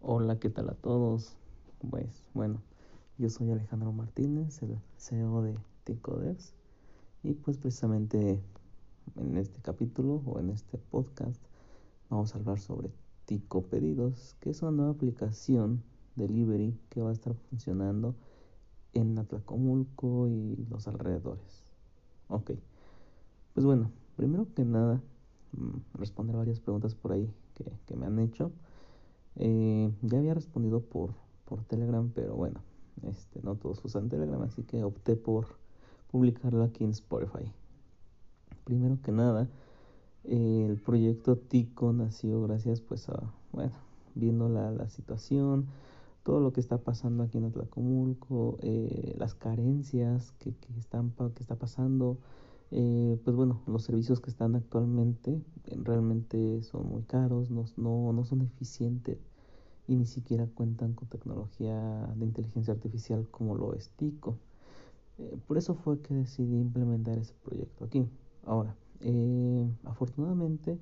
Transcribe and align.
Hola, 0.00 0.38
¿qué 0.38 0.48
tal 0.48 0.70
a 0.70 0.74
todos? 0.74 1.36
Pues 1.90 2.22
bueno, 2.32 2.62
yo 3.18 3.28
soy 3.28 3.50
Alejandro 3.50 3.92
Martínez, 3.92 4.62
el 4.62 4.78
CEO 4.96 5.42
de 5.42 5.58
Ticoders 5.84 6.54
y 7.22 7.34
pues 7.34 7.58
precisamente 7.58 8.40
en 9.16 9.36
este 9.36 9.60
capítulo 9.60 10.22
o 10.24 10.38
en 10.40 10.48
este 10.48 10.78
podcast 10.78 11.49
vamos 12.10 12.34
a 12.34 12.38
hablar 12.38 12.58
sobre 12.58 12.90
Tico 13.24 13.62
Pedidos, 13.62 14.36
que 14.40 14.50
es 14.50 14.60
una 14.62 14.72
nueva 14.72 14.90
aplicación 14.90 15.82
delivery 16.16 16.76
que 16.90 17.00
va 17.00 17.10
a 17.10 17.12
estar 17.12 17.34
funcionando 17.34 18.14
en 18.92 19.16
Atlacomulco 19.18 20.28
y 20.28 20.66
los 20.68 20.88
alrededores. 20.88 21.62
Ok, 22.28 22.50
pues 23.54 23.64
bueno, 23.64 23.90
primero 24.16 24.46
que 24.54 24.64
nada, 24.64 25.00
mm, 25.52 25.98
responder 25.98 26.36
varias 26.36 26.60
preguntas 26.60 26.94
por 26.94 27.12
ahí 27.12 27.32
que, 27.54 27.96
me 27.96 28.06
han 28.06 28.18
hecho. 28.18 28.50
Eh, 29.36 29.92
ya 30.02 30.18
había 30.18 30.34
respondido 30.34 30.80
por, 30.80 31.14
por 31.44 31.62
Telegram, 31.64 32.10
pero 32.14 32.34
bueno, 32.34 32.60
este, 33.02 33.40
no 33.42 33.54
todos 33.54 33.84
usan 33.84 34.08
Telegram, 34.08 34.42
así 34.42 34.62
que 34.64 34.82
opté 34.82 35.14
por 35.14 35.46
publicarlo 36.10 36.64
aquí 36.64 36.84
en 36.84 36.90
Spotify. 36.90 37.52
Primero 38.64 38.98
que 39.02 39.12
nada, 39.12 39.48
el 40.24 40.76
proyecto 40.84 41.36
Tico 41.36 41.92
nació 41.92 42.42
gracias 42.42 42.80
pues 42.80 43.08
a, 43.08 43.32
bueno, 43.52 43.72
viendo 44.14 44.48
la, 44.48 44.70
la 44.70 44.88
situación, 44.88 45.66
todo 46.22 46.40
lo 46.40 46.52
que 46.52 46.60
está 46.60 46.78
pasando 46.78 47.22
aquí 47.22 47.38
en 47.38 47.44
Atlacomulco, 47.44 48.58
eh, 48.62 49.14
las 49.18 49.34
carencias 49.34 50.32
que, 50.38 50.52
que, 50.54 50.78
están, 50.78 51.12
que 51.34 51.40
está 51.40 51.56
pasando, 51.56 52.18
eh, 52.70 53.18
pues 53.24 53.34
bueno, 53.34 53.62
los 53.66 53.82
servicios 53.82 54.20
que 54.20 54.30
están 54.30 54.54
actualmente 54.54 55.40
realmente 55.82 56.62
son 56.62 56.88
muy 56.88 57.02
caros, 57.02 57.50
no, 57.50 57.64
no, 57.76 58.12
no 58.12 58.24
son 58.24 58.42
eficientes 58.42 59.18
y 59.88 59.96
ni 59.96 60.06
siquiera 60.06 60.46
cuentan 60.46 60.92
con 60.92 61.08
tecnología 61.08 62.06
de 62.16 62.24
inteligencia 62.24 62.74
artificial 62.74 63.26
como 63.30 63.56
lo 63.56 63.74
es 63.74 63.90
TICO. 63.96 64.36
Eh, 65.18 65.36
por 65.46 65.58
eso 65.58 65.74
fue 65.74 66.00
que 66.00 66.14
decidí 66.14 66.60
implementar 66.60 67.18
ese 67.18 67.34
proyecto 67.42 67.84
aquí. 67.84 68.06
Ahora, 68.44 68.76
eh, 69.00 69.68
afortunadamente, 69.84 70.78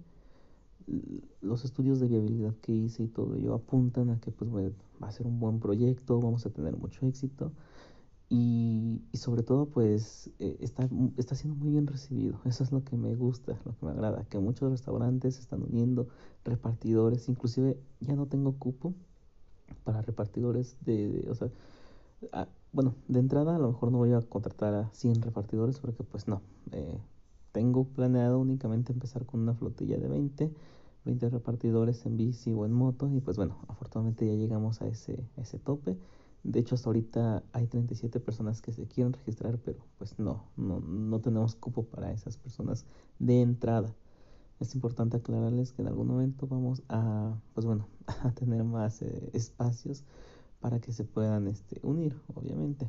los 1.42 1.64
estudios 1.64 2.00
de 2.00 2.08
viabilidad 2.08 2.54
que 2.62 2.72
hice 2.72 3.04
y 3.04 3.08
todo 3.08 3.34
ello 3.36 3.54
apuntan 3.54 4.10
a 4.10 4.20
que 4.20 4.30
pues, 4.30 4.50
va 4.50 5.08
a 5.08 5.12
ser 5.12 5.26
un 5.26 5.38
buen 5.38 5.60
proyecto, 5.60 6.18
vamos 6.20 6.46
a 6.46 6.50
tener 6.50 6.76
mucho 6.76 7.06
éxito 7.06 7.52
y, 8.30 9.00
y 9.12 9.16
sobre 9.18 9.42
todo 9.42 9.66
pues 9.66 10.30
eh, 10.38 10.56
está, 10.60 10.88
está 11.16 11.34
siendo 11.34 11.56
muy 11.56 11.72
bien 11.72 11.86
recibido. 11.86 12.40
Eso 12.44 12.64
es 12.64 12.72
lo 12.72 12.84
que 12.84 12.96
me 12.96 13.14
gusta, 13.14 13.58
lo 13.64 13.76
que 13.76 13.86
me 13.86 13.92
agrada, 13.92 14.24
que 14.24 14.38
muchos 14.38 14.70
restaurantes 14.70 15.38
están 15.38 15.62
uniendo, 15.62 16.08
repartidores, 16.44 17.28
inclusive 17.28 17.78
ya 18.00 18.14
no 18.14 18.26
tengo 18.26 18.52
cupo 18.54 18.94
para 19.84 20.02
repartidores 20.02 20.76
de, 20.84 21.26
o 21.30 21.34
sea, 21.34 21.50
bueno, 22.72 22.94
de 23.06 23.20
entrada 23.20 23.56
a 23.56 23.58
lo 23.58 23.68
mejor 23.68 23.92
no 23.92 23.98
voy 23.98 24.12
a 24.12 24.20
contratar 24.20 24.74
a 24.74 24.90
100 24.92 25.22
repartidores 25.22 25.78
porque 25.78 26.02
pues 26.02 26.28
no, 26.28 26.42
eh, 26.72 26.98
tengo 27.52 27.84
planeado 27.84 28.38
únicamente 28.38 28.92
empezar 28.92 29.26
con 29.26 29.40
una 29.40 29.54
flotilla 29.54 29.98
de 29.98 30.08
20, 30.08 30.52
20 31.04 31.28
repartidores 31.30 32.04
en 32.06 32.16
bici 32.16 32.52
o 32.52 32.66
en 32.66 32.72
moto 32.72 33.08
y 33.08 33.20
pues 33.20 33.36
bueno, 33.36 33.58
afortunadamente 33.68 34.26
ya 34.26 34.34
llegamos 34.34 34.82
a 34.82 34.88
ese, 34.88 35.24
ese 35.36 35.58
tope 35.58 35.96
de 36.44 36.60
hecho, 36.60 36.74
hasta 36.74 36.88
ahorita 36.88 37.42
hay 37.52 37.66
37 37.66 38.20
personas 38.20 38.62
que 38.62 38.72
se 38.72 38.86
quieren 38.86 39.12
registrar, 39.12 39.58
pero 39.58 39.84
pues 39.98 40.18
no, 40.18 40.44
no, 40.56 40.80
no 40.80 41.20
tenemos 41.20 41.54
cupo 41.56 41.84
para 41.84 42.12
esas 42.12 42.36
personas 42.36 42.86
de 43.18 43.42
entrada. 43.42 43.94
Es 44.60 44.74
importante 44.74 45.16
aclararles 45.16 45.72
que 45.72 45.82
en 45.82 45.88
algún 45.88 46.08
momento 46.08 46.46
vamos 46.46 46.82
a, 46.88 47.34
pues 47.54 47.66
bueno, 47.66 47.88
a 48.22 48.30
tener 48.32 48.64
más 48.64 49.02
eh, 49.02 49.30
espacios 49.32 50.04
para 50.60 50.80
que 50.80 50.92
se 50.92 51.04
puedan 51.04 51.48
este, 51.48 51.80
unir, 51.82 52.16
obviamente. 52.34 52.88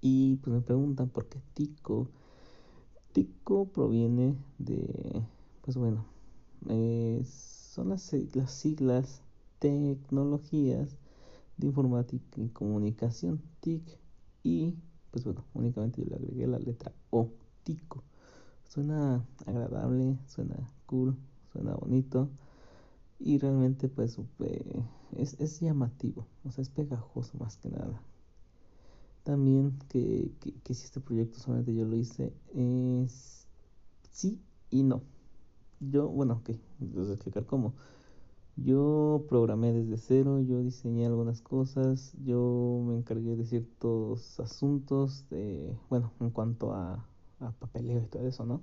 Y 0.00 0.36
pues 0.36 0.54
me 0.54 0.62
preguntan 0.62 1.08
por 1.08 1.26
qué 1.26 1.40
Tico. 1.54 2.08
Tico 3.16 3.64
proviene 3.64 4.36
de, 4.58 5.22
pues 5.62 5.78
bueno, 5.78 6.04
eh, 6.68 7.24
son 7.24 7.88
las, 7.88 8.12
las 8.34 8.50
siglas 8.50 9.22
tecnologías 9.58 10.98
de 11.56 11.68
informática 11.68 12.42
y 12.42 12.50
comunicación, 12.50 13.40
TIC, 13.60 13.98
y 14.42 14.74
pues 15.12 15.24
bueno, 15.24 15.46
únicamente 15.54 16.02
yo 16.02 16.10
le 16.10 16.16
agregué 16.16 16.46
la 16.46 16.58
letra 16.58 16.92
O, 17.08 17.30
TICO. 17.64 18.02
Suena 18.68 19.24
agradable, 19.46 20.18
suena 20.26 20.68
cool, 20.84 21.16
suena 21.52 21.74
bonito 21.74 22.28
y 23.18 23.38
realmente 23.38 23.88
pues 23.88 24.18
es, 25.16 25.40
es 25.40 25.60
llamativo, 25.60 26.26
o 26.44 26.50
sea, 26.50 26.60
es 26.60 26.68
pegajoso 26.68 27.38
más 27.38 27.56
que 27.56 27.70
nada. 27.70 27.98
También 29.26 29.76
que, 29.88 30.30
que, 30.38 30.52
que 30.52 30.72
si 30.72 30.84
este 30.84 31.00
proyecto 31.00 31.40
solamente 31.40 31.74
yo 31.74 31.84
lo 31.84 31.96
hice 31.96 32.32
es 32.54 33.48
sí 34.12 34.40
y 34.70 34.84
no. 34.84 35.02
Yo, 35.80 36.08
bueno, 36.08 36.34
ok, 36.34 36.50
les 36.94 37.10
explicar 37.10 37.44
cómo. 37.44 37.74
Yo 38.54 39.24
programé 39.28 39.72
desde 39.72 39.96
cero, 39.96 40.40
yo 40.42 40.60
diseñé 40.60 41.06
algunas 41.06 41.42
cosas, 41.42 42.14
yo 42.24 42.84
me 42.86 42.94
encargué 42.94 43.34
de 43.34 43.44
ciertos 43.44 44.38
asuntos, 44.38 45.28
de, 45.28 45.76
bueno, 45.90 46.12
en 46.20 46.30
cuanto 46.30 46.72
a, 46.72 47.04
a 47.40 47.50
papeleo 47.50 48.00
y 48.02 48.06
todo 48.06 48.28
eso, 48.28 48.46
¿no? 48.46 48.60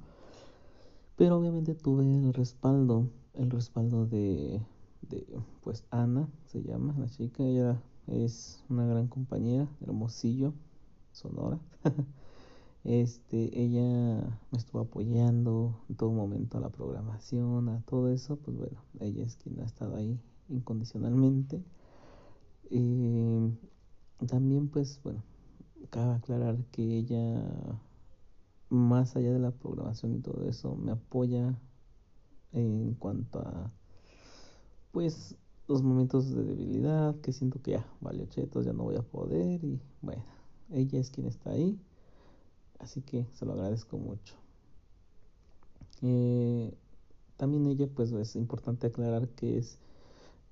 Pero 1.18 1.40
obviamente 1.40 1.76
tuve 1.76 2.06
el 2.06 2.34
respaldo, 2.34 3.10
el 3.34 3.52
respaldo 3.52 4.06
de, 4.06 4.62
de, 5.10 5.28
pues 5.62 5.84
Ana, 5.92 6.30
se 6.46 6.64
llama 6.64 6.96
la 6.98 7.10
chica, 7.10 7.44
ella 7.44 7.82
es 8.08 8.64
una 8.70 8.86
gran 8.86 9.08
compañera, 9.08 9.68
Hermosillo, 9.82 10.54
Sonora. 11.12 11.60
este, 12.84 13.60
ella 13.60 14.40
me 14.52 14.58
estuvo 14.58 14.82
apoyando 14.82 15.80
en 15.90 15.96
todo 15.96 16.12
momento 16.12 16.58
a 16.58 16.62
la 16.62 16.70
programación, 16.70 17.70
a 17.70 17.82
todo 17.82 18.10
eso, 18.10 18.38
pues 18.38 18.58
bueno, 18.58 18.82
ella 19.00 19.24
es 19.24 19.38
quien 19.38 19.60
ha 19.62 19.66
estado 19.66 19.96
ahí 19.96 20.20
incondicionalmente. 20.50 21.64
Eh, 22.70 23.52
también 24.28 24.68
pues 24.70 25.00
bueno, 25.04 25.24
cabe 25.90 26.16
aclarar 26.16 26.58
que 26.72 26.98
ella, 26.98 27.44
más 28.70 29.16
allá 29.16 29.32
de 29.32 29.40
la 29.40 29.52
programación 29.52 30.16
y 30.16 30.20
todo 30.20 30.48
eso, 30.48 30.76
me 30.76 30.92
apoya 30.92 31.58
en 32.52 32.94
cuanto 32.96 33.40
a 33.40 33.72
pues 34.92 35.36
los 35.68 35.82
momentos 35.84 36.30
de 36.34 36.44
debilidad, 36.44 37.16
que 37.22 37.34
siento 37.34 37.62
que 37.62 37.72
ya, 37.72 37.88
vale, 38.02 38.28
chetos, 38.30 38.66
ya 38.66 38.74
no 38.74 38.84
voy 38.84 38.96
a 38.96 39.02
poder 39.02 39.64
y 39.64 39.80
bueno, 40.02 40.24
ella 40.72 41.00
es 41.00 41.10
quien 41.10 41.28
está 41.28 41.52
ahí 41.52 41.80
Así 42.84 43.02
que 43.02 43.26
se 43.34 43.46
lo 43.46 43.54
agradezco 43.54 43.98
mucho. 43.98 44.36
Eh, 46.02 46.74
también 47.38 47.66
ella, 47.68 47.88
pues 47.88 48.12
es 48.12 48.36
importante 48.36 48.88
aclarar 48.88 49.30
que 49.30 49.58
es, 49.58 49.80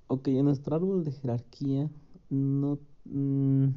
ok, 0.08 0.28
en 0.28 0.46
nuestro 0.46 0.76
árbol 0.76 1.04
de 1.04 1.12
jerarquía, 1.12 1.90
no, 2.30 2.78
mmm, 3.04 3.68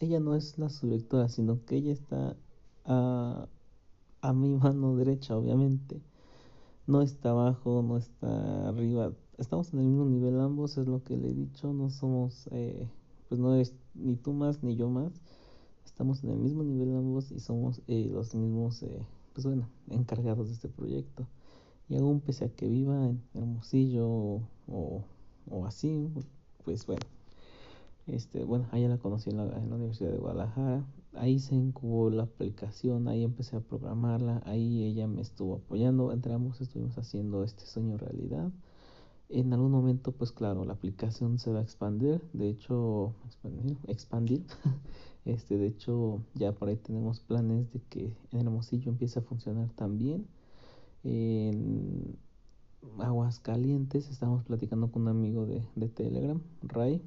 ella 0.00 0.18
no 0.18 0.34
es 0.34 0.58
la 0.58 0.68
subdirectora, 0.70 1.28
sino 1.28 1.64
que 1.64 1.76
ella 1.76 1.92
está 1.92 2.36
a, 2.84 3.48
a 4.22 4.32
mi 4.32 4.54
mano 4.56 4.96
derecha, 4.96 5.36
obviamente. 5.36 6.00
No 6.86 7.02
está 7.02 7.30
abajo, 7.30 7.82
no 7.82 7.96
está 7.96 8.68
arriba. 8.68 9.12
Estamos 9.40 9.72
en 9.72 9.80
el 9.80 9.86
mismo 9.86 10.04
nivel 10.04 10.38
ambos, 10.40 10.78
es 10.78 10.86
lo 10.86 11.02
que 11.02 11.16
le 11.16 11.30
he 11.30 11.34
dicho. 11.34 11.72
No 11.72 11.90
somos, 11.90 12.48
eh, 12.52 12.88
pues 13.28 13.40
no 13.40 13.56
es 13.56 13.74
ni 13.94 14.14
tú 14.14 14.32
más 14.32 14.62
ni 14.62 14.76
yo 14.76 14.88
más 14.88 15.12
estamos 16.00 16.24
en 16.24 16.30
el 16.30 16.38
mismo 16.38 16.62
nivel 16.62 16.96
ambos 16.96 17.30
y 17.30 17.40
somos 17.40 17.82
eh, 17.86 18.08
los 18.10 18.34
mismos, 18.34 18.82
eh, 18.84 19.04
pues 19.34 19.44
bueno, 19.44 19.68
encargados 19.90 20.48
de 20.48 20.54
este 20.54 20.68
proyecto. 20.68 21.26
Y 21.90 21.96
aún 21.98 22.20
pese 22.20 22.46
a 22.46 22.48
que 22.48 22.68
viva 22.68 23.06
en 23.06 23.20
Hermosillo 23.34 24.08
o, 24.08 25.04
o, 25.50 25.66
así, 25.66 26.08
pues 26.64 26.86
bueno, 26.86 27.02
este, 28.06 28.44
bueno, 28.44 28.66
ahí 28.70 28.88
la 28.88 28.96
conocí 28.96 29.28
en 29.28 29.36
la, 29.36 29.42
en 29.58 29.68
la 29.68 29.76
Universidad 29.76 30.10
de 30.10 30.16
Guadalajara, 30.16 30.86
ahí 31.12 31.38
se 31.38 31.54
incubó 31.54 32.08
la 32.08 32.22
aplicación, 32.22 33.06
ahí 33.06 33.22
empecé 33.22 33.56
a 33.56 33.60
programarla, 33.60 34.40
ahí 34.46 34.84
ella 34.84 35.06
me 35.06 35.20
estuvo 35.20 35.56
apoyando, 35.56 36.12
entre 36.12 36.32
ambos 36.32 36.62
estuvimos 36.62 36.96
haciendo 36.96 37.44
este 37.44 37.66
sueño 37.66 37.98
realidad. 37.98 38.50
En 39.32 39.52
algún 39.52 39.70
momento, 39.70 40.10
pues 40.10 40.32
claro, 40.32 40.64
la 40.64 40.72
aplicación 40.72 41.38
se 41.38 41.52
va 41.52 41.60
a 41.60 41.62
expandir, 41.62 42.20
de 42.32 42.48
hecho, 42.48 43.14
expandir, 43.86 44.44
Este, 45.24 45.56
de 45.58 45.66
hecho, 45.66 46.22
ya 46.34 46.52
por 46.52 46.68
ahí 46.68 46.76
tenemos 46.76 47.20
planes 47.20 47.70
de 47.72 47.80
que 47.90 48.16
en 48.32 48.40
Hermosillo 48.40 48.90
empiece 48.90 49.18
a 49.20 49.22
funcionar 49.22 49.68
también. 49.70 50.26
En, 51.04 52.16
Aguascalientes, 52.98 54.08
estábamos 54.08 54.44
platicando 54.44 54.90
con 54.90 55.02
un 55.02 55.08
amigo 55.08 55.46
de, 55.46 55.62
de 55.76 55.88
Telegram, 55.88 56.40
Ray, 56.62 57.02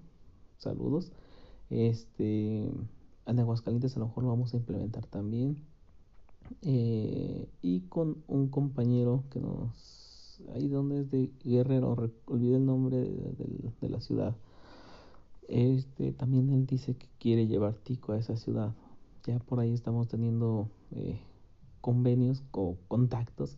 saludos. 0.59 1.11
Este, 1.69 2.71
en 3.25 3.39
Aguascalientes 3.39 3.97
a 3.97 3.99
lo 3.99 4.07
mejor 4.07 4.23
lo 4.23 4.29
vamos 4.29 4.53
a 4.53 4.57
implementar 4.57 5.05
también. 5.07 5.57
Eh, 6.61 7.49
y 7.61 7.81
con 7.81 8.23
un 8.27 8.47
compañero 8.49 9.23
que 9.29 9.39
nos 9.39 10.02
ahí 10.53 10.67
donde 10.67 11.01
es 11.01 11.11
de 11.11 11.31
Guerrero 11.43 11.95
olvidé 12.25 12.57
el 12.57 12.65
nombre 12.65 12.97
de, 12.97 13.73
de, 13.81 13.89
la 13.89 13.99
ciudad. 13.99 14.35
Este 15.47 16.13
también 16.13 16.49
él 16.49 16.65
dice 16.65 16.95
que 16.95 17.07
quiere 17.19 17.47
llevar 17.47 17.75
Tico 17.75 18.13
a 18.13 18.17
esa 18.17 18.35
ciudad. 18.37 18.73
Ya 19.25 19.39
por 19.39 19.59
ahí 19.59 19.73
estamos 19.73 20.07
teniendo 20.07 20.69
eh, 20.91 21.19
convenios 21.81 22.43
o 22.51 22.77
contactos 22.87 23.57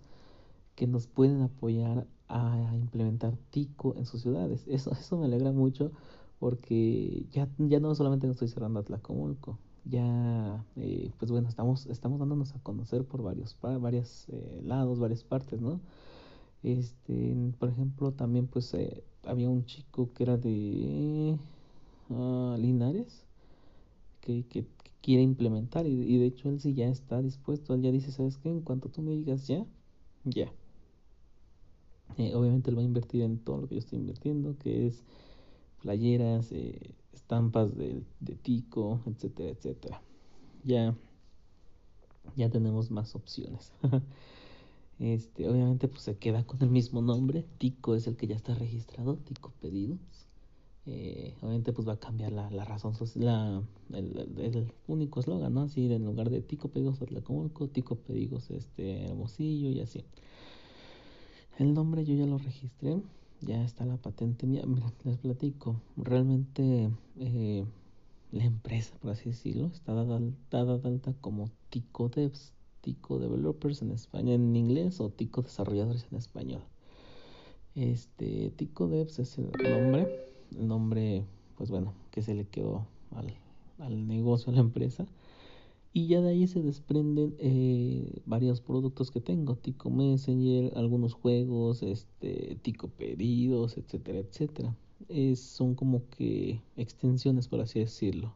que 0.76 0.88
nos 0.88 1.08
pueden 1.08 1.42
apoyar 1.42 2.08
a 2.28 2.72
implementar 2.76 3.38
Tico 3.52 3.96
en 3.98 4.06
sus 4.06 4.22
ciudades. 4.22 4.66
Eso 4.68 4.92
eso 4.92 5.18
me 5.18 5.26
alegra 5.26 5.52
mucho 5.52 5.92
porque 6.40 7.26
ya 7.32 7.48
ya 7.58 7.80
no 7.80 7.96
solamente 7.96 8.30
estoy 8.30 8.48
cerrando 8.48 8.80
a 8.80 8.84
Tlacomulco 8.84 9.58
ya 9.86 10.66
eh, 10.78 11.12
pues 11.18 11.32
bueno 11.32 11.48
estamos 11.48 11.86
estamos 11.86 12.20
dándonos 12.20 12.54
a 12.56 12.60
conocer 12.60 13.06
por 13.06 13.22
varios 13.22 13.56
varios 13.62 14.28
eh, 14.30 14.62
lados 14.64 15.00
varias 15.00 15.24
partes 15.24 15.62
no 15.62 15.80
este 16.74 17.36
por 17.60 17.70
ejemplo 17.70 18.12
también 18.12 18.48
pues 18.48 18.74
eh, 18.74 19.04
había 19.24 19.50
un 19.50 19.66
chico 19.66 20.12
que 20.14 20.24
era 20.24 20.38
de 20.38 21.38
uh, 22.10 22.56
Linares 22.58 23.24
que, 24.22 24.44
quiere 25.02 25.22
implementar 25.22 25.86
y, 25.86 26.18
de 26.18 26.26
hecho 26.26 26.50
él 26.50 26.60
sí 26.60 26.74
ya 26.74 26.88
está 26.88 27.22
dispuesto 27.22 27.76
él 27.76 27.84
ya 27.84 27.92
dice 27.92 28.12
sabes 28.12 28.38
qué 28.38 28.50
en 28.50 28.62
cuanto 28.62 28.90
tú 28.90 29.04
me 29.04 29.12
digas 29.12 29.48
ya 29.48 29.64
ya 30.24 30.52
obviamente 32.18 32.72
él 32.72 32.78
va 32.78 32.82
a 32.82 32.86
invertir 32.86 33.22
en 33.22 33.38
todo 33.38 33.62
lo 33.62 33.68
que 33.68 33.76
yo 33.76 33.80
estoy 33.80 34.00
invirtiendo 34.00 34.58
que 34.58 34.88
es 34.88 35.04
playeras 35.86 36.52
eh, 36.52 36.96
estampas 37.14 37.76
de, 37.76 38.02
de 38.20 38.36
tico, 38.36 39.02
etcétera, 39.06 39.50
etcétera. 39.50 40.02
Ya, 40.64 40.96
ya 42.36 42.50
tenemos 42.50 42.92
más 42.92 43.16
opciones. 43.16 43.72
este, 45.00 45.50
obviamente 45.50 45.88
pues 45.88 46.04
se 46.04 46.18
queda 46.18 46.46
con 46.46 46.62
el 46.62 46.70
mismo 46.70 47.02
nombre. 47.02 47.46
Tico 47.58 47.96
es 47.96 48.08
el 48.08 48.16
que 48.18 48.28
ya 48.28 48.36
está 48.36 48.56
registrado, 48.56 49.18
Tico 49.18 49.52
Pedidos. 49.62 50.00
Eh, 50.88 51.34
obviamente 51.42 51.74
pues 51.74 51.88
va 51.88 51.94
a 51.94 52.00
cambiar 52.00 52.32
la, 52.32 52.48
razón 52.64 52.94
la, 53.16 53.64
el, 53.92 54.72
único 54.88 55.20
eslogan, 55.20 55.54
¿no? 55.54 55.62
Así 55.62 55.92
en 55.92 56.06
lugar 56.06 56.30
de 56.30 56.42
Tico 56.42 56.68
Pedidos 56.70 57.02
Atlacomulco, 57.02 57.68
Tico 57.68 57.96
Pedidos 57.96 58.52
este 58.52 59.06
Hermosillo 59.06 59.70
y 59.70 59.82
así. 59.82 60.04
El 61.58 61.74
nombre 61.74 62.06
yo 62.06 62.14
ya 62.16 62.26
lo 62.26 62.38
registré 62.38 63.02
ya 63.42 63.64
está 63.64 63.86
la 63.86 63.98
patente 63.98 64.48
mía. 64.48 64.64
Mira, 64.66 64.92
les 65.04 65.18
platico. 65.18 65.76
Realmente 65.98 66.90
eh, 67.20 67.66
la 68.32 68.44
empresa, 68.44 68.94
por 69.02 69.12
así 69.12 69.30
decirlo, 69.30 69.68
está 69.68 69.94
dada, 69.94 70.20
dada 70.52 70.80
alta 70.84 71.14
como 71.22 71.50
Tico 71.70 72.10
Devs, 72.10 72.54
Tico 72.86 73.18
Developers 73.18 73.82
en 73.82 73.92
España 73.92 74.36
en 74.36 74.56
inglés 74.56 75.02
o 75.02 75.10
Tico 75.10 75.42
Desarrolladores 75.42 76.06
en 76.12 76.20
español. 76.20 76.62
Este 77.74 78.52
Tico 78.56 78.88
Devs 78.88 79.18
es 79.18 79.40
el 79.40 79.46
nombre, 79.48 80.08
el 80.56 80.68
nombre, 80.68 81.26
pues 81.58 81.72
bueno, 81.72 81.96
que 82.12 82.22
se 82.22 82.36
le 82.36 82.46
quedó 82.46 82.86
al, 83.80 84.08
negocio, 84.08 84.52
a 84.52 84.56
la 84.56 84.62
empresa. 84.62 85.08
Y 85.94 86.06
ya 86.06 86.22
de 86.22 86.30
ahí 86.30 86.46
se 86.46 86.62
desprenden 86.62 87.36
eh, 87.40 88.22
varios 88.28 88.62
productos 88.62 89.10
que 89.10 89.20
tengo, 89.20 89.56
Tico 89.56 89.90
Messenger, 89.90 90.72
algunos 90.78 91.16
juegos, 91.16 91.82
este, 91.82 92.60
Tico 92.62 92.90
Pedidos, 92.90 93.80
etcétera, 93.80 94.20
etcétera. 94.20 94.76
Son 95.36 95.74
como 95.74 96.08
que 96.10 96.62
extensiones, 96.78 97.48
por 97.48 97.62
así 97.62 97.80
decirlo. 97.80 98.36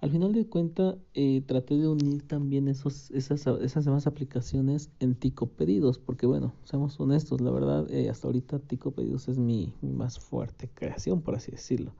Al 0.00 0.10
final 0.10 0.32
de 0.32 0.46
cuentas, 0.46 0.96
eh, 1.14 1.42
traté 1.46 1.76
de 1.78 1.88
unir 1.88 2.26
también 2.26 2.68
esos, 2.68 3.10
esas, 3.12 3.46
esas 3.46 3.84
demás 3.84 4.06
aplicaciones 4.06 4.90
en 5.00 5.14
Tico 5.14 5.46
Pedidos, 5.46 5.98
porque 5.98 6.26
bueno, 6.26 6.52
seamos 6.64 6.98
honestos, 7.00 7.40
la 7.40 7.50
verdad, 7.50 7.90
eh, 7.90 8.10
hasta 8.10 8.28
ahorita 8.28 8.58
Tico 8.58 8.90
Pedidos 8.90 9.28
es 9.28 9.38
mi, 9.38 9.72
mi 9.80 9.92
más 9.92 10.18
fuerte 10.18 10.70
creación, 10.74 11.22
por 11.22 11.36
así 11.36 11.52
decirlo. 11.52 11.92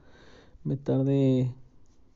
Me 0.64 0.76
tardé 0.76 1.54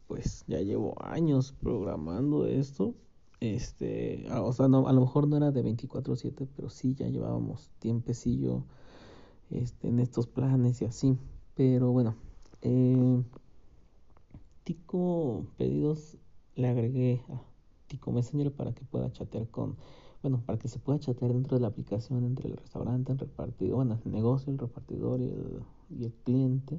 pues 0.09 0.45
ya 0.49 0.61
llevo 0.61 0.97
años 1.05 1.55
programando 1.61 2.47
esto. 2.47 2.95
Este, 3.41 4.27
o 4.33 4.53
sea, 4.53 4.67
no, 4.67 4.89
a 4.89 4.93
lo 4.93 5.03
mejor 5.03 5.29
no 5.29 5.37
era 5.37 5.53
de 5.53 5.63
24/7, 5.63 6.49
pero 6.57 6.71
sí 6.71 6.95
ya 6.97 7.07
llevábamos 7.07 7.71
tiempecillo 7.79 8.65
este, 9.51 9.89
en 9.89 10.01
estos 10.01 10.27
planes 10.27 10.83
y 10.83 10.87
así. 10.87 11.17
Pero 11.55 11.93
bueno, 11.93 12.17
eh, 12.63 13.23
Tico 14.69 15.47
Pedidos 15.57 16.19
le 16.55 16.69
agregué 16.69 17.23
a 17.31 17.41
Tico 17.87 18.13
Messenger 18.13 18.53
para 18.53 18.75
que 18.75 18.85
pueda 18.85 19.11
chatear 19.11 19.49
con, 19.49 19.79
bueno, 20.21 20.43
para 20.45 20.59
que 20.59 20.69
se 20.69 20.79
pueda 20.79 20.99
chatear 20.99 21.33
dentro 21.33 21.57
de 21.57 21.63
la 21.63 21.69
aplicación 21.69 22.23
entre 22.27 22.51
el 22.51 22.57
restaurante, 22.59 23.13
el 23.13 23.19
repartidor, 23.19 23.77
bueno, 23.77 23.99
el 24.05 24.13
negocio, 24.13 24.53
el 24.53 24.59
repartidor 24.59 25.23
y 25.23 25.31
el, 25.31 25.63
y 25.99 26.05
el 26.05 26.13
cliente. 26.13 26.79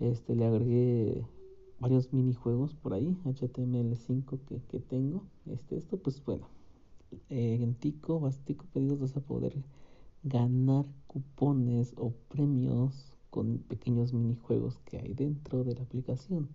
Este, 0.00 0.34
le 0.34 0.44
agregué 0.44 1.24
varios 1.78 2.12
minijuegos 2.12 2.74
por 2.74 2.94
ahí, 2.94 3.16
HTML5 3.24 4.40
que, 4.48 4.60
que 4.62 4.80
tengo. 4.80 5.22
Este, 5.46 5.76
esto 5.76 5.98
pues 5.98 6.20
bueno, 6.24 6.48
eh, 7.30 7.60
en 7.60 7.76
Tico, 7.76 8.18
Bastico 8.18 8.64
Pedidos 8.72 8.98
vas 8.98 9.16
a 9.16 9.20
poder 9.20 9.54
ganar 10.24 10.84
cupones 11.06 11.94
o 11.96 12.10
premios 12.28 13.14
con 13.30 13.58
pequeños 13.58 14.12
minijuegos 14.12 14.80
que 14.84 14.98
hay 14.98 15.14
dentro 15.14 15.62
de 15.62 15.76
la 15.76 15.82
aplicación. 15.82 16.48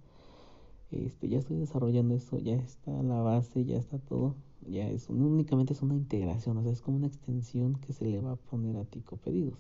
Este, 0.92 1.30
ya 1.30 1.38
estoy 1.38 1.58
desarrollando 1.58 2.16
eso, 2.16 2.40
ya 2.40 2.56
está 2.56 2.92
la 3.04 3.22
base, 3.22 3.64
ya 3.64 3.78
está 3.78 4.00
todo, 4.00 4.36
ya 4.68 4.90
es 4.90 5.10
únicamente 5.10 5.74
es 5.74 5.82
una 5.84 5.94
integración, 5.94 6.58
o 6.58 6.64
sea, 6.64 6.72
es 6.72 6.82
como 6.82 6.98
una 6.98 7.08
extensión 7.08 7.76
que 7.76 7.94
se 7.94 8.06
le 8.06 8.20
va 8.20 8.32
a 8.32 8.36
poner 8.36 8.76
a 8.78 8.86
Tico 8.86 9.18
Pedidos, 9.18 9.60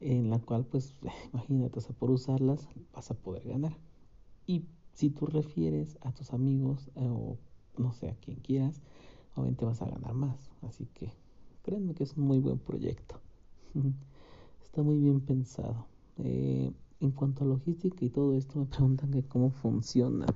en 0.00 0.30
la 0.30 0.38
cual 0.38 0.64
pues 0.64 0.94
imagínate, 1.32 1.78
o 1.78 1.92
por 1.92 2.10
usarlas 2.10 2.68
vas 2.94 3.10
a 3.10 3.14
poder 3.14 3.46
ganar. 3.46 3.76
Y 4.46 4.64
si 4.94 5.10
tú 5.10 5.26
refieres 5.26 5.98
a 6.00 6.12
tus 6.12 6.32
amigos 6.32 6.90
eh, 6.94 7.08
o 7.08 7.36
no 7.76 7.92
sé 7.92 8.08
a 8.08 8.14
quien 8.14 8.38
quieras, 8.38 8.80
obviamente 9.34 9.64
vas 9.64 9.82
a 9.82 9.86
ganar 9.86 10.14
más. 10.14 10.50
Así 10.62 10.86
que 10.94 11.12
créanme 11.62 11.94
que 11.94 12.04
es 12.04 12.16
un 12.16 12.24
muy 12.24 12.38
buen 12.38 12.58
proyecto. 12.58 13.20
Está 14.62 14.82
muy 14.82 14.98
bien 14.98 15.20
pensado. 15.20 15.86
Eh, 16.18 16.72
en 17.00 17.10
cuanto 17.10 17.44
a 17.44 17.46
logística 17.46 18.04
y 18.04 18.10
todo 18.10 18.34
esto, 18.34 18.58
me 18.58 18.66
preguntan 18.66 19.10
que 19.10 19.22
cómo 19.22 19.50
funciona. 19.50 20.26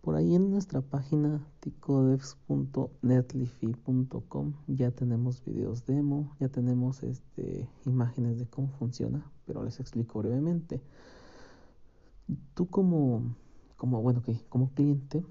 Por 0.00 0.16
ahí 0.16 0.34
en 0.34 0.50
nuestra 0.50 0.80
página 0.82 1.46
ticodevs.netlify.com 1.60 4.52
ya 4.66 4.90
tenemos 4.90 5.44
videos 5.44 5.86
demo, 5.86 6.36
ya 6.40 6.48
tenemos 6.50 7.02
este, 7.02 7.70
imágenes 7.86 8.38
de 8.38 8.46
cómo 8.46 8.68
funciona, 8.68 9.30
pero 9.46 9.64
les 9.64 9.80
explico 9.80 10.18
brevemente 10.18 10.82
tú 12.54 12.68
como, 12.68 13.36
como, 13.76 14.02
bueno, 14.02 14.22
que 14.22 14.38
como 14.48 14.70
cliente, 14.70 15.24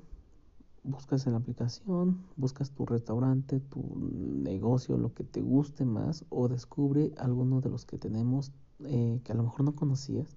buscas 0.84 1.25
en 1.25 1.34
la 1.34 1.39
aplicación, 1.39 2.24
buscas 2.36 2.72
tu 2.72 2.86
restaurante, 2.86 3.60
tu 3.60 3.82
negocio, 3.98 4.98
lo 4.98 5.13
que 5.13 5.24
te 5.24 5.41
guste 5.41 5.86
más, 5.86 6.25
o 6.29 6.48
descubre 6.48 7.13
alguno 7.17 7.62
de 7.62 7.70
los 7.70 7.86
que 7.86 7.98
tenemos 7.98 8.51
eh, 8.86 9.22
que 9.24 9.32
a 9.32 9.36
lo 9.36 9.43
mejor 9.43 9.65
no 9.65 9.75
conocías, 9.75 10.36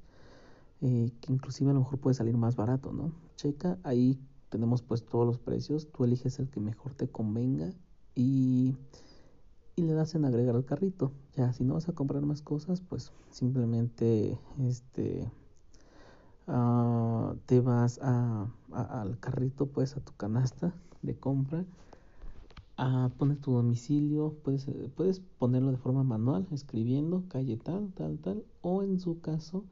eh, 0.83 1.11
que 1.21 1.33
inclusive 1.33 1.71
a 1.71 1.75
lo 1.75 1.81
mejor 1.81 1.99
puede 1.99 2.15
salir 2.15 2.37
más 2.37 2.57
barato, 2.57 2.93
¿no? 2.93 3.13
Checa, 3.37 3.79
ahí 3.83 4.19
tenemos 4.49 4.83
pues 4.83 5.05
todos 5.05 5.27
los 5.27 5.39
precios, 5.39 5.91
tú 5.91 6.05
eliges 6.05 6.39
el 6.39 6.49
que 6.49 6.61
mejor 6.61 6.95
te 6.95 7.09
convenga 7.09 7.73
y, 8.15 8.75
y 9.75 9.83
le 9.83 9.93
das 9.93 10.15
en 10.15 10.25
agregar 10.25 10.55
al 10.55 10.65
carrito. 10.65 11.13
Ya, 11.37 11.53
si 11.53 11.65
no 11.65 11.75
vas 11.75 11.89
a 11.89 11.93
comprar 11.93 12.23
más 12.23 12.43
cosas, 12.43 12.81
pues 12.81 13.13
simplemente 13.31 14.39
este 14.59 15.31
uh, 16.47 17.35
te 17.47 17.61
vas 17.61 17.99
a, 18.03 18.49
a, 18.73 19.01
al 19.03 19.19
carrito, 19.19 19.67
pues 19.67 19.97
a 19.97 20.01
tu 20.01 20.13
canasta 20.15 20.75
de 21.03 21.17
compra, 21.17 21.65
a 22.77 23.11
poner 23.17 23.39
tu 23.39 23.53
domicilio, 23.53 24.35
puedes, 24.45 24.67
puedes 24.95 25.21
ponerlo 25.21 25.71
de 25.71 25.79
forma 25.79 26.03
manual, 26.03 26.47
escribiendo 26.51 27.25
calle 27.29 27.57
tal, 27.57 27.93
tal, 27.95 28.19
tal, 28.19 28.45
o 28.61 28.83
en 28.83 29.01
su 29.01 29.21
caso 29.21 29.65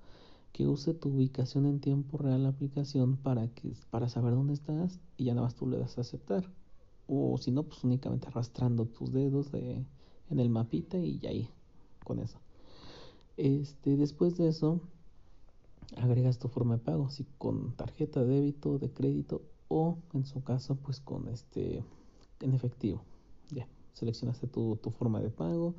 que 0.54 0.68
use 0.68 0.94
tu 0.94 1.08
ubicación 1.10 1.66
en 1.66 1.80
tiempo 1.80 2.16
real 2.16 2.44
la 2.44 2.50
aplicación 2.50 3.16
para 3.16 3.48
que 3.48 3.72
para 3.90 4.08
saber 4.08 4.34
dónde 4.34 4.54
estás 4.54 5.00
y 5.16 5.24
ya 5.24 5.34
nada 5.34 5.48
más 5.48 5.56
tú 5.56 5.66
le 5.66 5.78
das 5.78 5.98
a 5.98 6.02
aceptar 6.02 6.48
o 7.08 7.36
si 7.38 7.50
no 7.50 7.64
pues 7.64 7.82
únicamente 7.82 8.28
arrastrando 8.28 8.86
tus 8.86 9.12
dedos 9.12 9.50
de, 9.50 9.84
en 10.30 10.38
el 10.38 10.48
mapita 10.50 10.96
y 10.96 11.18
ya 11.18 11.30
ahí 11.30 11.50
con 12.04 12.20
eso 12.20 12.38
este 13.36 13.96
después 13.96 14.36
de 14.36 14.46
eso 14.46 14.80
agregas 15.96 16.38
tu 16.38 16.48
forma 16.48 16.76
de 16.76 16.84
pago, 16.84 17.10
si 17.10 17.24
con 17.36 17.72
tarjeta 17.72 18.20
de 18.24 18.34
débito, 18.34 18.78
de 18.78 18.92
crédito 18.92 19.42
o 19.66 19.98
en 20.12 20.24
su 20.24 20.42
caso 20.44 20.76
pues 20.76 21.00
con 21.00 21.28
este 21.28 21.84
en 22.40 22.54
efectivo. 22.54 23.02
Ya, 23.50 23.66
seleccionaste 23.94 24.46
tu, 24.46 24.76
tu 24.76 24.90
forma 24.90 25.20
de 25.20 25.30
pago, 25.30 25.74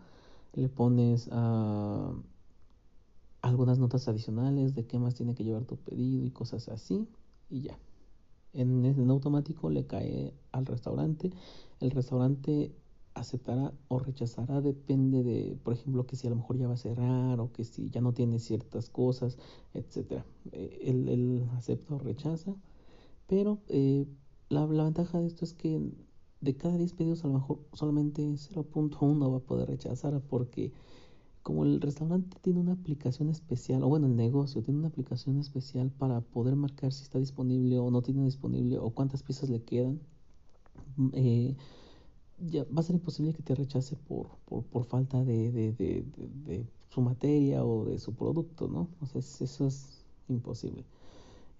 le 0.53 0.69
pones 0.69 1.29
a 1.31 2.13
algunas 3.45 3.77
notas 3.77 4.07
adicionales 4.07 4.73
de 4.73 4.87
qué 4.87 4.97
más 4.97 5.13
tiene 5.13 5.35
que 5.35 5.43
llevar 5.43 5.65
tu 5.65 5.77
pedido 5.77 6.25
y 6.25 6.31
cosas 6.31 6.67
así 6.67 7.07
y 7.49 7.61
ya. 7.61 7.77
En, 8.53 9.09
automático 9.09 9.69
le 9.69 9.85
cae 9.85 10.33
al 10.51 10.65
restaurante. 10.65 11.31
El 11.79 11.91
restaurante 11.91 12.73
aceptará 13.13 13.71
o 13.87 13.99
rechazará 13.99 14.61
depende 14.61 15.21
de, 15.21 15.57
por 15.63 15.73
ejemplo, 15.73 16.07
que 16.07 16.15
si 16.15 16.25
a 16.25 16.31
lo 16.31 16.37
mejor 16.37 16.57
ya 16.57 16.67
va 16.67 16.73
a 16.73 16.77
cerrar 16.77 17.39
o 17.39 17.51
que 17.51 17.65
si 17.65 17.89
ya 17.91 18.01
no 18.01 18.13
tiene 18.13 18.39
ciertas 18.39 18.89
cosas, 18.89 19.37
etcétera. 19.75 20.25
Eh, 20.51 20.79
él, 20.85 21.47
acepta 21.55 21.95
o 21.95 21.99
rechaza, 21.99 22.55
pero 23.27 23.59
eh, 23.67 24.07
la, 24.49 24.65
la, 24.65 24.85
ventaja 24.85 25.19
de 25.19 25.27
esto 25.27 25.45
es 25.45 25.53
que 25.53 25.79
de 26.41 26.55
cada 26.55 26.77
10 26.77 26.93
pedidos 26.93 27.23
a 27.23 27.27
lo 27.27 27.35
mejor 27.35 27.59
solamente 27.73 28.23
0.1 28.23 29.31
va 29.31 29.37
a 29.37 29.39
poder 29.39 29.69
rechazar 29.69 30.19
porque 30.21 30.71
como 31.45 31.63
el 31.63 31.79
restaurante 31.79 32.39
tiene 32.41 32.59
una 32.59 32.71
aplicación 32.73 33.29
especial, 33.29 33.83
o 33.83 33.87
bueno, 33.87 34.07
el 34.07 34.15
negocio 34.15 34.63
tiene 34.63 34.79
una 34.79 34.87
aplicación 34.87 35.37
especial 35.37 35.91
para 35.91 36.21
poder 36.21 36.55
marcar 36.55 36.91
si 36.91 37.03
está 37.03 37.19
disponible 37.19 37.77
o 37.77 37.91
no 37.91 38.01
tiene 38.01 38.23
disponible 38.23 38.79
o 38.79 38.89
cuántas 38.89 39.21
piezas 39.21 39.51
le 39.51 39.61
quedan, 39.61 39.99
eh, 41.13 41.55
ya 42.39 42.63
va 42.63 42.79
a 42.79 42.83
ser 42.83 42.95
imposible 42.95 43.31
que 43.31 43.43
te 43.43 43.53
rechace 43.53 43.95
por, 43.95 44.29
por, 44.45 44.63
por 44.63 44.85
falta 44.85 45.23
de, 45.23 45.51
de, 45.51 45.71
de, 45.73 46.03
de, 46.47 46.65
su 46.89 47.01
materia 47.01 47.63
o 47.63 47.85
de 47.85 47.99
su 47.99 48.15
producto, 48.15 48.67
¿no? 48.67 48.89
O 48.99 49.05
sea, 49.05 49.21
eso 49.21 49.67
es 49.67 50.03
imposible. 50.27 50.83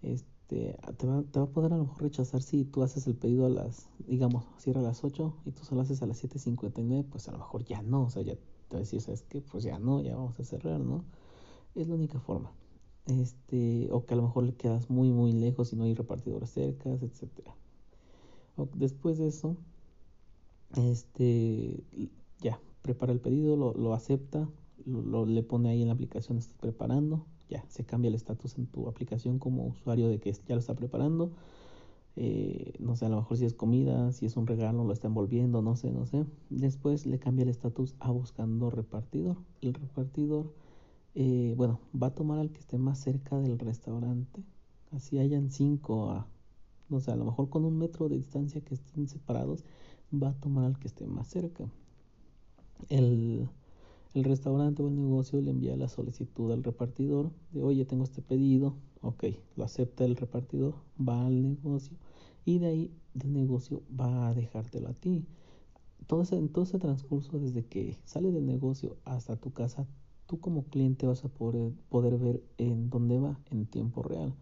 Este, 0.02 0.80
te, 0.98 1.06
va, 1.06 1.22
te 1.32 1.40
va 1.40 1.46
a 1.46 1.50
poder 1.50 1.74
a 1.74 1.78
lo 1.78 1.84
mejor 1.84 2.02
rechazar 2.02 2.42
si 2.42 2.66
tú 2.66 2.82
haces 2.82 3.06
el 3.06 3.14
pedido 3.14 3.46
a 3.46 3.50
las, 3.50 3.88
digamos, 4.08 4.46
cierra 4.58 4.80
a 4.80 4.84
las 4.84 5.04
8 5.04 5.32
y 5.46 5.52
tú 5.52 5.64
solo 5.64 5.82
haces 5.82 6.02
a 6.02 6.08
las 6.08 6.24
7.59, 6.24 7.06
pues 7.08 7.30
a 7.30 7.34
lo 7.34 7.38
mejor 7.38 7.64
ya 7.66 7.84
no, 7.84 8.06
o 8.06 8.10
sea, 8.10 8.24
ya 8.24 8.36
¿sabes 8.70 9.24
qué? 9.24 9.42
Pues 9.42 9.64
ya 9.64 9.80
no, 9.80 10.02
ya 10.02 10.16
vamos 10.16 10.40
a 10.40 10.44
cerrar, 10.44 10.80
¿no? 10.80 11.04
Es 11.76 11.88
la 11.88 11.96
única 11.96 12.20
forma. 12.20 12.52
Este, 13.08 13.88
o 13.92 14.06
que 14.06 14.14
a 14.14 14.18
lo 14.18 14.24
mejor 14.24 14.44
le 14.46 14.56
quedas 14.56 14.90
muy, 14.90 15.12
muy 15.12 15.32
lejos 15.32 15.72
y 15.74 15.76
no 15.76 15.84
hay 15.84 15.94
repartidores 15.94 16.50
cerca, 16.50 16.90
etcétera. 16.90 17.56
después 18.74 19.18
de 19.18 19.28
eso, 19.28 19.58
este, 20.76 21.84
ya, 22.42 22.60
prepara 22.82 23.14
el 23.14 23.20
pedido, 23.20 23.56
lo, 23.56 23.74
lo 23.74 23.94
acepta, 23.94 24.50
lo, 24.86 25.26
le 25.26 25.44
pone 25.44 25.70
ahí 25.70 25.82
en 25.82 25.90
la 25.90 25.94
aplicación, 25.94 26.38
está 26.38 26.56
preparando, 26.60 27.26
ya, 27.50 27.64
se 27.70 27.86
cambia 27.86 28.10
el 28.10 28.16
estatus 28.16 28.58
en 28.58 28.66
tu 28.66 28.88
aplicación 28.88 29.40
como 29.40 29.68
usuario 29.68 30.10
de 30.10 30.20
que 30.20 30.32
ya 30.34 30.56
lo 30.56 30.60
está 30.60 30.74
preparando 30.76 31.32
eh, 32.18 32.74
no 32.80 32.96
sé, 32.96 33.06
a 33.06 33.10
lo 33.10 33.18
mejor 33.18 33.38
si 33.38 33.46
es 33.46 33.54
comida, 33.54 34.12
si 34.12 34.26
es 34.26 34.38
un 34.38 34.48
regalo, 34.48 34.84
lo 34.86 34.94
está 34.94 35.08
envolviendo, 35.08 35.62
no 35.62 35.76
sé, 35.76 35.92
no 35.92 36.06
sé. 36.06 36.26
Después 36.50 37.06
le 37.06 37.20
cambia 37.20 37.44
el 37.44 37.50
estatus 37.50 37.96
a 38.00 38.12
buscando 38.12 38.70
repartidor. 38.70 39.38
El 39.62 39.74
repartidor, 39.74 40.54
eh, 41.16 41.54
bueno, 41.58 41.80
va 42.02 42.08
a 42.08 42.16
tomar 42.16 42.40
al 42.40 42.52
que 42.52 42.60
esté 42.60 42.78
más 42.78 43.00
cerca 43.00 43.40
del 43.40 43.60
restaurante. 43.60 44.44
Así 44.92 45.20
hayan 45.20 45.52
cinco 45.52 46.12
a, 46.12 46.28
no 46.90 47.00
sé, 47.02 47.12
a 47.12 47.16
lo 47.18 47.26
mejor 47.26 47.50
con 47.50 47.66
un 47.66 47.78
metro 47.78 48.08
de 48.08 48.16
distancia 48.16 48.62
que 48.62 48.76
estén 48.76 49.08
separados, 49.08 49.66
va 50.14 50.30
a 50.30 50.40
tomar 50.40 50.66
al 50.66 50.80
que 50.80 50.88
esté 50.88 51.06
más 51.08 51.28
cerca. 51.28 51.66
El, 52.90 53.50
el 54.16 54.24
restaurante 54.24 54.82
o 54.82 54.88
el 54.88 54.96
negocio 54.96 55.42
le 55.42 55.52
envía 55.52 55.76
la 55.76 55.90
solicitud 55.90 56.52
al 56.54 56.64
repartidor 56.64 57.32
de, 57.52 57.62
oye, 57.64 57.84
tengo 57.84 58.06
este 58.06 58.22
pedido, 58.22 58.74
ok, 59.02 59.26
lo 59.58 59.66
acepta 59.66 60.06
el 60.06 60.16
repartidor, 60.16 60.74
va 60.98 61.26
al 61.26 61.42
negocio 61.44 61.98
y 62.46 62.60
de 62.60 62.68
ahí 62.68 62.92
del 63.14 63.34
negocio 63.34 63.84
va 64.00 64.30
a 64.30 64.34
dejártelo 64.34 64.88
a 64.88 64.94
ti. 64.94 65.26
Todo 66.08 66.22
ese, 66.22 66.40
todo 66.48 66.64
ese 66.64 66.80
transcurso, 66.80 67.40
desde 67.40 67.66
que 67.66 67.98
sale 68.06 68.32
del 68.32 68.46
negocio 68.46 68.96
hasta 69.04 69.36
tu 69.36 69.52
casa, 69.52 69.86
tú 70.28 70.40
como 70.40 70.64
cliente 70.64 71.08
vas 71.08 71.26
a 71.26 71.28
poder, 71.28 71.74
poder 71.90 72.18
ver 72.18 72.42
en 72.58 72.90
dónde 72.90 73.20
va 73.20 73.38
en 73.52 73.66
tiempo 73.66 74.02
real. 74.02 74.34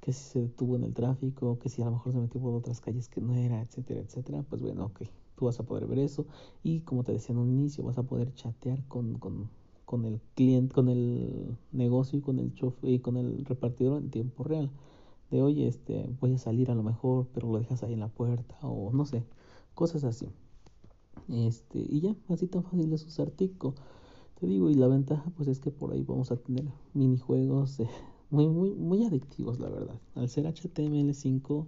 Que 0.00 0.12
si 0.12 0.22
se 0.22 0.40
detuvo 0.42 0.76
en 0.76 0.84
el 0.84 0.94
tráfico, 0.94 1.58
que 1.58 1.70
si 1.70 1.82
a 1.82 1.86
lo 1.86 1.92
mejor 1.92 2.12
se 2.12 2.20
metió 2.20 2.40
por 2.40 2.54
otras 2.54 2.80
calles 2.80 3.08
que 3.08 3.20
no 3.20 3.34
era, 3.34 3.60
etcétera, 3.62 4.00
etcétera. 4.00 4.44
Pues 4.48 4.62
bueno, 4.62 4.84
ok, 4.86 5.02
tú 5.38 5.46
vas 5.46 5.60
a 5.60 5.64
poder 5.64 5.86
ver 5.86 6.00
eso. 6.00 6.26
Y 6.62 6.80
como 6.80 7.04
te 7.04 7.12
decía 7.12 7.32
en 7.34 7.38
un 7.38 7.50
inicio, 7.50 7.84
vas 7.84 7.98
a 7.98 8.02
poder 8.02 8.34
chatear 8.34 8.82
con, 8.88 9.18
con, 9.18 9.48
con 9.84 10.04
el 10.04 10.20
cliente, 10.34 10.74
con 10.74 10.88
el 10.88 11.56
negocio 11.72 12.18
y 12.18 12.22
con 12.22 12.38
el 12.38 12.52
chofer 12.54 12.90
y 12.90 12.98
con 12.98 13.16
el 13.16 13.44
repartidor 13.44 14.02
en 14.02 14.10
tiempo 14.10 14.44
real 14.44 14.70
de 15.30 15.42
oye, 15.42 15.66
este, 15.68 16.08
voy 16.20 16.34
a 16.34 16.38
salir 16.38 16.70
a 16.70 16.74
lo 16.74 16.82
mejor, 16.82 17.26
pero 17.34 17.50
lo 17.50 17.58
dejas 17.58 17.82
ahí 17.82 17.92
en 17.92 18.00
la 18.00 18.08
puerta 18.08 18.56
o 18.62 18.90
no 18.92 19.04
sé, 19.04 19.24
cosas 19.74 20.04
así. 20.04 20.28
Este, 21.28 21.78
y 21.80 22.00
ya, 22.00 22.16
así 22.28 22.46
tan 22.46 22.64
fácil 22.64 22.92
es 22.92 23.06
usar 23.06 23.30
Tico. 23.30 23.74
Te 24.40 24.46
digo, 24.46 24.70
y 24.70 24.74
la 24.74 24.88
ventaja 24.88 25.30
pues 25.36 25.48
es 25.48 25.60
que 25.60 25.70
por 25.70 25.92
ahí 25.92 26.02
vamos 26.02 26.30
a 26.30 26.36
tener 26.36 26.64
minijuegos 26.94 27.80
eh, 27.80 27.88
muy, 28.30 28.48
muy, 28.48 28.74
muy 28.74 29.04
adictivos, 29.04 29.58
la 29.58 29.68
verdad. 29.68 30.00
Al 30.14 30.28
ser 30.28 30.46
HTML5 30.46 31.66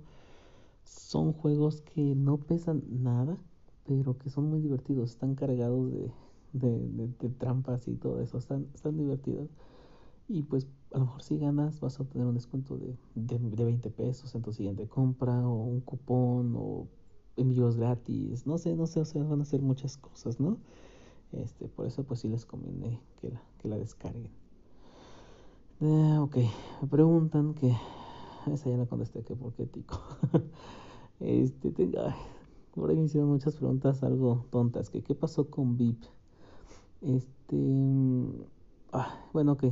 son 0.84 1.32
juegos 1.32 1.82
que 1.82 2.14
no 2.14 2.38
pesan 2.38 2.82
nada, 2.88 3.38
pero 3.98 4.16
que 4.16 4.30
son 4.30 4.48
muy 4.48 4.60
divertidos, 4.60 5.10
están 5.10 5.34
cargados 5.34 5.90
de, 5.90 6.12
de, 6.52 7.28
trampas 7.30 7.88
y 7.88 7.96
todo 7.96 8.20
eso, 8.20 8.38
están, 8.38 8.68
están 8.72 8.96
divertidos. 8.96 9.50
Y 10.28 10.44
pues 10.44 10.68
a 10.92 10.98
lo 10.98 11.06
mejor 11.06 11.22
si 11.22 11.38
ganas 11.38 11.80
vas 11.80 11.98
a 11.98 12.04
obtener 12.04 12.28
un 12.28 12.34
descuento 12.34 12.76
de, 12.76 12.96
de, 13.16 13.38
de 13.40 13.64
20 13.64 13.90
pesos 13.90 14.32
en 14.36 14.42
tu 14.42 14.52
siguiente 14.52 14.86
compra 14.86 15.46
o 15.48 15.64
un 15.64 15.80
cupón 15.80 16.54
o 16.56 16.86
envíos 17.36 17.76
gratis, 17.76 18.46
no 18.46 18.58
sé, 18.58 18.76
no 18.76 18.86
sé, 18.86 19.00
o 19.00 19.04
sea, 19.04 19.24
van 19.24 19.40
a 19.40 19.42
hacer 19.42 19.60
muchas 19.60 19.96
cosas, 19.96 20.38
¿no? 20.38 20.58
Este, 21.32 21.66
por 21.66 21.86
eso 21.86 22.04
pues 22.04 22.20
sí 22.20 22.28
les 22.28 22.46
conviene 22.46 23.00
que 23.20 23.30
la, 23.30 23.42
que 23.58 23.68
la 23.68 23.76
descarguen. 23.76 24.30
Eh, 25.80 26.18
ok, 26.18 26.36
me 26.82 26.88
preguntan 26.88 27.54
que 27.54 27.74
esa 28.52 28.70
ya 28.70 28.76
la 28.76 28.86
contesté 28.86 29.22
que 29.24 29.34
por 29.34 29.52
qué 29.54 29.66
tico. 29.66 30.00
este, 31.20 31.72
tenga, 31.72 32.14
por 32.74 32.90
ahí 32.90 32.96
me 32.96 33.04
hicieron 33.04 33.30
muchas 33.30 33.56
preguntas 33.56 34.02
algo 34.02 34.46
tontas, 34.50 34.90
que 34.90 35.02
qué 35.02 35.14
pasó 35.14 35.50
con 35.50 35.76
VIP. 35.76 36.02
Este, 37.02 38.26
ah, 38.92 39.26
bueno, 39.32 39.52
ok, 39.52 39.64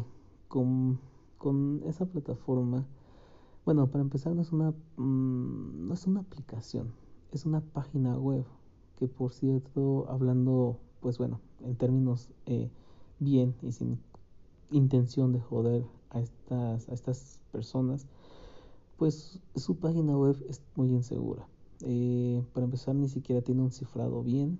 con, 0.48 0.98
con 1.38 1.82
esa 1.84 2.06
plataforma, 2.06 2.86
bueno, 3.64 3.86
para 3.88 4.02
empezar 4.02 4.34
no 4.34 4.42
es 4.42 4.52
una, 4.52 4.70
mm, 4.96 5.86
no 5.86 5.94
es 5.94 6.06
una 6.06 6.20
aplicación, 6.20 6.92
es 7.32 7.44
una 7.46 7.60
página 7.60 8.18
web 8.18 8.44
que 8.98 9.06
por 9.06 9.32
cierto, 9.32 10.06
hablando, 10.10 10.80
pues 11.00 11.18
bueno, 11.18 11.40
en 11.60 11.76
términos 11.76 12.30
eh, 12.46 12.68
bien 13.20 13.54
y 13.62 13.70
sin 13.70 14.00
intención 14.72 15.32
de 15.32 15.40
joder 15.40 15.84
a 16.10 16.20
estas, 16.20 16.88
a 16.88 16.92
estas 16.92 17.40
personas, 17.52 18.08
pues 18.96 19.38
su 19.54 19.76
página 19.76 20.16
web 20.16 20.36
es 20.48 20.62
muy 20.74 20.90
insegura. 20.90 21.46
Eh, 21.82 22.42
para 22.52 22.64
empezar, 22.64 22.94
ni 22.94 23.08
siquiera 23.08 23.42
tiene 23.42 23.62
un 23.62 23.70
cifrado 23.70 24.22
bien 24.22 24.58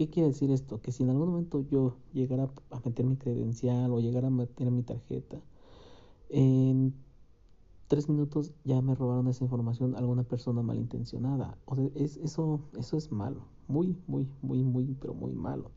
¿Qué 0.00 0.08
quiere 0.08 0.28
decir 0.28 0.50
esto? 0.50 0.80
Que 0.80 0.92
si 0.92 1.02
en 1.02 1.10
algún 1.10 1.28
momento 1.28 1.60
yo 1.60 1.98
llegara 2.14 2.48
a 2.70 2.80
meter 2.82 3.04
mi 3.04 3.16
credencial 3.16 3.92
o 3.92 4.00
llegara 4.00 4.28
a 4.28 4.30
meter 4.30 4.70
mi 4.70 4.82
tarjeta, 4.82 5.38
en 6.30 6.94
tres 7.86 8.08
minutos 8.08 8.52
ya 8.64 8.80
me 8.80 8.94
robaron 8.94 9.28
esa 9.28 9.44
información 9.44 9.94
alguna 9.96 10.22
persona 10.22 10.62
malintencionada. 10.62 11.58
O 11.66 11.76
sea, 11.76 11.90
es, 11.94 12.16
eso, 12.16 12.60
eso 12.78 12.96
es 12.96 13.12
malo. 13.12 13.42
Muy, 13.68 13.94
muy, 14.06 14.26
muy, 14.40 14.62
muy, 14.62 14.96
pero 14.98 15.12
muy 15.12 15.34
malo. 15.34 15.70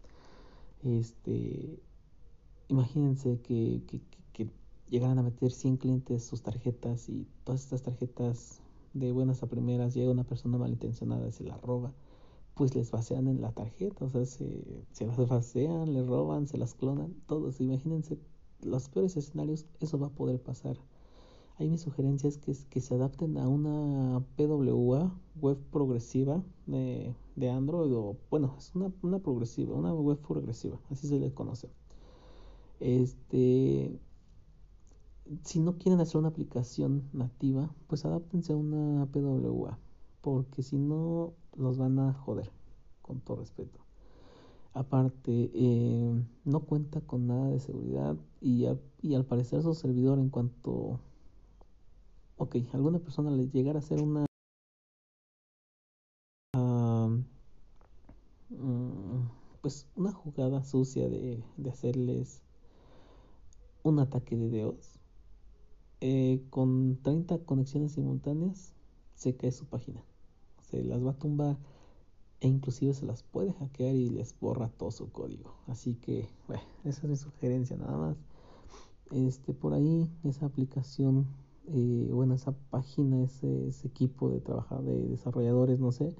Este, 0.84 1.82
imagínense 2.70 3.42
que, 3.42 3.84
que, 3.88 4.00
que 4.32 4.50
llegaran 4.90 5.20
a 5.20 5.24
meter 5.24 5.52
100 5.52 5.76
clientes 5.76 6.24
sus 6.24 6.44
tarjetas 6.44 7.10
y 7.10 7.28
todas 7.44 7.62
estas 7.66 7.84
tarjetas 7.84 8.62
de 8.94 9.12
buenas 9.12 9.44
a 9.44 9.48
primeras 9.48 9.94
llega 9.94 10.12
una 10.12 10.24
persona 10.24 10.58
malintencionada 10.58 11.28
y 11.28 11.32
se 11.32 11.44
la 11.44 11.58
roba 11.58 11.94
pues 12.56 12.76
les 12.76 12.92
vacean 12.92 13.28
en 13.28 13.42
la 13.42 13.52
tarjeta, 13.52 14.06
o 14.06 14.10
sea, 14.10 14.26
se, 14.26 14.86
se 14.92 15.06
las 15.06 15.18
vacean, 15.28 15.94
les 15.94 16.06
roban, 16.06 16.48
se 16.48 16.58
las 16.58 16.76
clonan, 16.76 17.14
todos. 17.28 17.60
Imagínense 17.60 18.18
los 18.62 18.90
peores 18.90 19.18
escenarios, 19.18 19.66
eso 19.80 20.00
va 20.00 20.08
a 20.08 20.12
poder 20.12 20.40
pasar. 20.42 20.78
Ahí 21.58 21.70
mi 21.70 21.78
sugerencia 21.78 22.28
es 22.28 22.38
que, 22.38 22.56
que 22.70 22.82
se 22.82 22.96
adapten 22.96 23.38
a 23.38 23.48
una 23.48 24.24
PWA, 24.38 25.14
web 25.40 25.58
progresiva 25.72 26.44
de, 26.66 27.14
de 27.36 27.50
Android, 27.50 27.94
o 27.94 28.18
bueno, 28.30 28.56
es 28.58 28.74
una, 28.76 28.92
una 29.02 29.20
progresiva, 29.20 29.76
una 29.76 29.94
web 29.94 30.20
progresiva, 30.20 30.80
así 30.90 31.08
se 31.08 31.20
le 31.20 31.34
conoce. 31.34 31.70
Este, 32.80 34.00
si 35.44 35.60
no 35.60 35.78
quieren 35.78 36.02
hacer 36.02 36.18
una 36.18 36.30
aplicación 36.30 37.10
nativa, 37.14 37.74
pues 37.88 38.06
adáptense 38.06 38.54
a 38.54 38.58
una 38.58 39.06
PWA, 39.08 39.78
porque 40.22 40.64
si 40.64 40.78
no 40.78 41.34
los 41.56 41.78
van 41.78 42.00
a 42.00 42.14
joder, 42.14 42.52
con 43.02 43.20
todo 43.22 43.38
respeto. 43.38 43.80
Aparte, 44.74 45.52
eh, 45.54 46.24
no 46.46 46.62
cuenta 46.62 47.02
con 47.02 47.28
nada 47.28 47.48
de 47.50 47.60
seguridad 47.60 48.18
y, 48.42 48.66
y 49.02 49.14
al 49.14 49.26
parecer 49.26 49.62
su 49.62 49.74
servidor 49.76 50.20
en 50.20 50.30
cuanto, 50.30 51.00
ok, 52.38 52.56
alguna 52.74 53.00
persona 53.00 53.32
le 53.32 53.50
llegara 53.50 53.80
a 53.80 53.82
hacer 53.82 54.02
una... 54.02 54.26
Uh, 56.56 57.24
pues 59.62 59.88
una 59.96 60.12
jugada 60.12 60.64
sucia 60.64 61.10
de, 61.10 61.44
de 61.58 61.70
hacerles 61.70 62.42
un 63.84 64.00
ataque 64.00 64.36
de 64.36 64.50
dedos. 64.50 65.00
Eh, 66.06 66.44
con 66.50 66.98
30 67.02 67.46
conexiones 67.46 67.94
simultáneas 67.94 68.74
se 69.16 69.38
cae 69.38 69.54
su 69.54 69.64
página. 69.68 70.04
Se 70.70 70.84
las 70.84 71.02
va 71.02 71.12
a 71.12 71.18
tumbar 71.18 71.56
e 72.42 72.50
inclusive 72.50 72.94
se 72.94 73.06
las 73.06 73.24
puede 73.24 73.54
hackear 73.54 73.96
y 73.96 74.10
les 74.10 74.38
borra 74.38 74.68
todo 74.68 74.92
su 74.92 75.10
código. 75.14 75.56
Así 75.66 75.96
que, 75.96 76.28
bueno, 76.50 76.62
esa 76.84 77.04
es 77.04 77.10
mi 77.10 77.16
sugerencia 77.16 77.78
nada 77.78 77.96
más. 77.96 78.18
Este, 79.12 79.54
por 79.54 79.74
ahí, 79.74 80.12
esa 80.26 80.46
aplicación, 80.46 81.26
eh, 81.68 82.10
bueno, 82.12 82.34
esa 82.34 82.52
página, 82.70 83.24
ese, 83.24 83.70
equipo 83.86 84.30
de 84.30 84.42
trabajo 84.42 84.82
de 84.82 85.08
desarrolladores, 85.08 85.80
no 85.80 85.94
sé, 85.94 86.14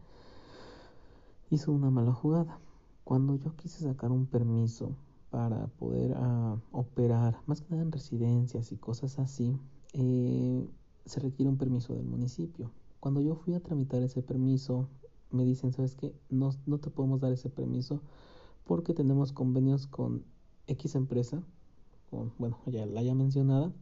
hizo 1.50 1.74
una 1.74 1.90
mala 1.90 2.14
jugada. 2.14 2.58
Cuando 3.04 3.36
yo 3.36 3.54
quise 3.58 3.84
sacar 3.84 4.14
un 4.14 4.28
permiso 4.28 4.96
para 5.30 5.68
poder 5.68 6.16
uh, 6.18 6.58
operar, 6.72 7.42
más 7.48 7.60
que 7.60 7.72
nada 7.72 7.84
en 7.84 7.92
residencias 7.92 8.72
y 8.72 8.78
cosas 8.78 9.20
así, 9.20 9.60
eh, 9.94 10.68
se 11.06 11.20
requiere 11.20 11.50
un 11.50 11.58
permiso 11.58 11.94
del 11.94 12.06
municipio. 12.06 12.72
Cuando 13.00 13.22
yo 13.22 13.36
fui 13.36 13.54
a 13.54 13.60
tramitar 13.60 14.02
ese 14.04 14.22
permiso, 14.22 14.88
me 15.32 15.46
dicen, 15.46 15.74
¿sabes 15.74 15.96
qué? 15.96 16.14
No, 16.30 16.52
no 16.66 16.80
te 16.80 16.90
podemos 16.90 17.20
dar 17.20 17.32
ese 17.32 17.50
permiso 17.50 18.02
porque 18.66 18.94
tenemos 18.94 19.34
convenios 19.34 19.88
con 19.88 20.24
X 20.68 20.96
empresa, 20.96 21.44
con, 22.10 22.32
bueno, 22.38 22.58
ya 22.68 22.86
la 22.86 23.02
haya 23.02 23.16
mencionada, 23.16 23.74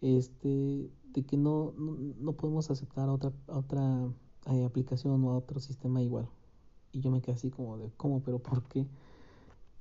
este, 0.00 0.90
de 1.12 1.22
que 1.24 1.36
no, 1.36 1.72
no, 1.76 2.32
podemos 2.34 2.70
aceptar 2.70 3.08
otra, 3.08 3.32
otra 3.48 4.08
eh, 4.52 4.64
aplicación 4.64 5.24
o 5.24 5.36
otro 5.36 5.60
sistema 5.60 6.02
igual. 6.02 6.28
Y 6.92 7.00
yo 7.00 7.10
me 7.10 7.20
quedé 7.20 7.34
así 7.34 7.50
como 7.50 7.78
de, 7.78 7.90
¿cómo? 7.96 8.22
¿Pero 8.22 8.38
por 8.38 8.62
qué? 8.64 8.86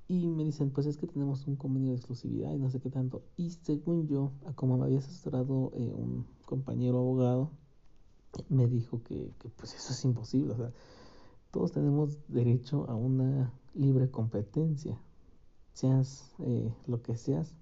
Y 0.10 0.28
me 0.28 0.44
dicen, 0.44 0.72
pues 0.72 0.88
es 0.88 0.98
que 0.98 1.08
tenemos 1.08 1.48
un 1.48 1.56
convenio 1.56 1.92
de 1.92 1.98
exclusividad 1.98 2.51
y 2.51 2.58
no 2.58 2.70
sé 2.70 2.82
qué 2.82 2.89
tanto. 2.89 3.22
Y 3.38 3.51
según 3.51 4.08
yo, 4.08 4.32
como 4.56 4.78
me 4.78 4.84
había 4.84 5.00
asesorado 5.00 5.72
eh, 5.75 5.94
un 5.96 6.25
compañero 6.46 6.98
abogado, 6.98 7.51
me 8.50 8.68
dijo 8.68 9.01
que, 9.04 9.32
que, 9.39 9.50
pues 9.50 9.74
eso 9.75 9.94
es 9.94 10.04
imposible. 10.04 10.54
O 10.54 10.58
sea, 10.58 10.74
todos 11.51 11.72
tenemos 11.72 12.18
derecho 12.28 12.89
a 12.89 12.96
una 12.96 13.54
libre 13.75 14.10
competencia. 14.10 15.00
Seas 15.74 16.34
eh, 16.39 16.74
lo 16.88 17.01
que 17.01 17.16
seas, 17.16 17.56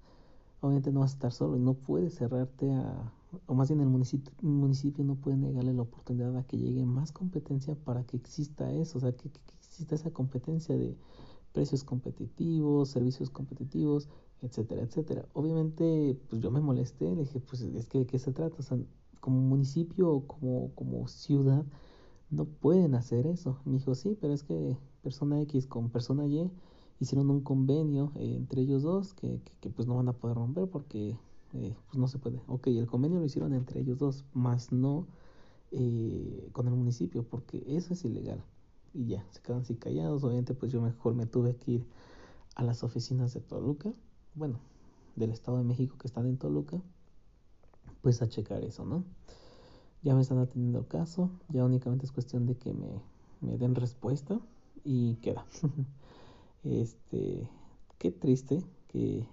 obviamente 0.61 0.91
no 0.91 1.01
vas 1.01 1.11
a 1.11 1.15
estar 1.15 1.31
solo 1.33 1.57
y 1.57 1.59
no 1.59 1.73
puedes 1.73 2.15
cerrarte 2.15 2.71
a, 2.71 3.11
o 3.45 3.53
más 3.53 3.69
bien 3.69 3.81
el 3.81 3.87
municipio, 3.87 4.31
municipio 4.41 5.03
no 5.03 5.15
puede 5.15 5.37
negarle 5.37 5.73
la 5.73 5.83
oportunidad 5.83 6.35
a 6.37 6.43
que 6.43 6.57
llegue 6.57 6.85
más 6.85 7.11
competencia 7.11 7.75
para 7.75 8.03
que 8.03 8.17
exista 8.17 8.71
eso, 8.71 8.97
o 8.97 9.01
sea, 9.01 9.11
que, 9.11 9.29
exista 9.59 9.95
esa 9.95 10.11
competencia 10.11 10.75
de 10.75 10.97
precios 11.53 11.83
competitivos, 11.83 12.89
servicios 12.89 13.29
competitivos, 13.29 14.09
etcétera, 14.41 14.81
etcétera. 14.83 15.27
Obviamente, 15.33 16.19
pues 16.29 16.41
yo 16.41 16.51
me 16.51 16.61
molesté, 16.61 17.15
le 17.15 17.23
dije, 17.23 17.39
pues 17.39 17.61
es 17.61 17.87
que 17.87 17.99
de 17.99 18.05
qué 18.05 18.19
se 18.19 18.31
trata, 18.31 18.57
o 18.59 18.61
sea, 18.61 18.77
como 19.19 19.41
municipio 19.41 20.09
o 20.11 20.27
como, 20.27 20.71
como 20.75 21.07
ciudad, 21.07 21.65
no 22.29 22.45
pueden 22.45 22.95
hacer 22.95 23.27
eso. 23.27 23.59
Me 23.65 23.73
dijo, 23.73 23.95
sí, 23.95 24.17
pero 24.19 24.33
es 24.33 24.43
que 24.43 24.77
persona 25.01 25.41
X 25.41 25.67
con 25.67 25.89
persona 25.89 26.25
Y 26.27 26.51
hicieron 26.99 27.29
un 27.29 27.41
convenio 27.41 28.11
eh, 28.15 28.35
entre 28.35 28.61
ellos 28.61 28.83
dos 28.83 29.13
que, 29.13 29.41
que, 29.61 29.69
pues 29.69 29.87
no 29.87 29.95
van 29.95 30.09
a 30.09 30.13
poder 30.13 30.37
romper 30.37 30.67
porque 30.69 31.17
eh, 31.53 31.75
pues 31.87 31.97
no 31.97 32.07
se 32.07 32.19
puede. 32.19 32.41
Ok, 32.47 32.67
el 32.67 32.87
convenio 32.87 33.19
lo 33.19 33.25
hicieron 33.25 33.53
entre 33.53 33.81
ellos 33.81 33.97
dos, 33.97 34.25
más 34.33 34.71
no 34.71 35.07
eh, 35.71 36.49
con 36.53 36.67
el 36.67 36.73
municipio 36.75 37.23
porque 37.23 37.63
eso 37.67 37.93
es 37.93 38.05
ilegal. 38.05 38.43
Y 38.93 39.07
ya, 39.07 39.25
se 39.31 39.41
quedan 39.41 39.61
así 39.61 39.75
callados. 39.75 40.23
Obviamente 40.23 40.53
pues 40.53 40.71
yo 40.71 40.81
mejor 40.81 41.15
me 41.15 41.25
tuve 41.25 41.55
que 41.55 41.71
ir 41.71 41.87
a 42.55 42.63
las 42.63 42.83
oficinas 42.83 43.33
de 43.33 43.41
Toluca, 43.41 43.91
bueno, 44.35 44.59
del 45.15 45.31
Estado 45.31 45.57
de 45.57 45.63
México 45.63 45.97
que 45.99 46.07
están 46.07 46.25
en 46.25 46.37
Toluca, 46.37 46.81
pues 48.01 48.21
a 48.21 48.29
checar 48.29 48.63
eso, 48.63 48.85
¿no? 48.85 49.03
ya 50.03 50.15
me 50.15 50.21
están 50.21 50.37
atendiendo 50.37 50.79
el 50.79 50.87
caso, 50.87 51.29
ya 51.49 51.65
únicamente 51.65 52.05
es 52.05 52.11
cuestión 52.11 52.45
de 52.45 52.55
que 52.55 52.73
me, 52.73 53.01
me 53.41 53.57
den 53.57 53.75
respuesta 53.75 54.39
y 54.83 55.15
queda. 55.15 55.45
este, 56.63 57.49
qué 57.97 58.11
triste 58.11 58.63
que, 58.87 59.25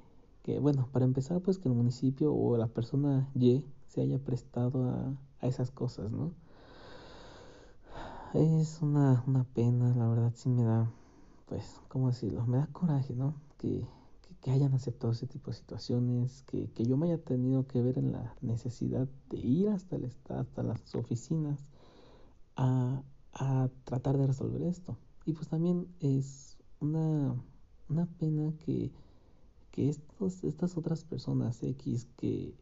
que, 0.42 0.58
bueno, 0.58 0.88
para 0.92 1.04
empezar, 1.04 1.40
pues 1.40 1.58
que 1.58 1.68
el 1.68 1.74
municipio 1.74 2.34
o 2.34 2.56
la 2.56 2.66
persona 2.66 3.28
Y 3.34 3.64
se 3.88 4.00
haya 4.00 4.18
prestado 4.18 4.84
a, 4.84 5.12
a 5.40 5.46
esas 5.46 5.70
cosas, 5.70 6.10
¿no? 6.10 6.32
Es 8.34 8.82
una, 8.82 9.22
una 9.28 9.44
pena, 9.44 9.94
la 9.94 10.08
verdad 10.08 10.32
sí 10.34 10.48
me 10.48 10.64
da, 10.64 10.90
pues, 11.46 11.80
¿cómo 11.86 12.08
decirlo? 12.08 12.44
Me 12.46 12.58
da 12.58 12.66
coraje, 12.66 13.14
¿no? 13.14 13.40
Que, 13.58 13.86
que 14.40 14.50
hayan 14.50 14.74
aceptado 14.74 15.12
ese 15.12 15.28
tipo 15.28 15.52
de 15.52 15.56
situaciones, 15.56 16.42
que, 16.42 16.68
que, 16.72 16.84
yo 16.84 16.96
me 16.96 17.06
haya 17.06 17.22
tenido 17.22 17.68
que 17.68 17.80
ver 17.80 17.96
en 17.96 18.10
la 18.10 18.34
necesidad 18.40 19.06
de 19.30 19.38
ir 19.38 19.68
hasta 19.68 19.94
el 19.94 20.10
hasta 20.30 20.64
las 20.64 20.94
oficinas 20.96 21.60
a, 22.56 23.04
a, 23.34 23.68
tratar 23.84 24.18
de 24.18 24.26
resolver 24.26 24.62
esto. 24.62 24.98
Y 25.24 25.34
pues 25.34 25.46
también 25.46 25.86
es 26.00 26.58
una, 26.80 27.36
una 27.88 28.06
pena 28.18 28.52
que, 28.66 28.90
que 29.70 29.88
estos, 29.88 30.42
estas 30.42 30.76
otras 30.76 31.04
personas 31.04 31.62
X 31.62 32.08
que, 32.16 32.52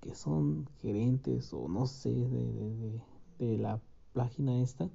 que 0.00 0.14
son 0.14 0.68
gerentes 0.80 1.52
o 1.52 1.66
no 1.66 1.88
sé 1.88 2.10
de, 2.10 2.52
de, 2.52 2.76
de, 2.76 3.02
de 3.40 3.58
la 3.58 3.80
página 4.12 4.60
esta, 4.60 4.88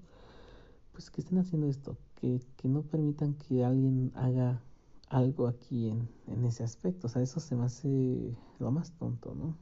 pues 0.94 1.12
que 1.12 1.22
estén 1.22 1.40
haciendo 1.40 1.68
esto, 1.68 1.98
que, 2.16 2.40
que 2.56 2.70
no 2.70 2.84
permitan 2.84 3.34
que 3.34 3.66
alguien 3.66 4.12
haga 4.16 4.62
algo 5.10 5.48
aquí 5.48 5.90
en, 5.90 6.08
en 6.28 6.46
ese 6.46 6.64
aspecto. 6.64 7.08
O 7.08 7.10
sea, 7.10 7.22
eso 7.22 7.40
se 7.40 7.56
me 7.56 7.66
hace 7.66 8.36
lo 8.60 8.72
más 8.72 8.92
tonto, 8.94 9.36
¿no? 9.36 9.58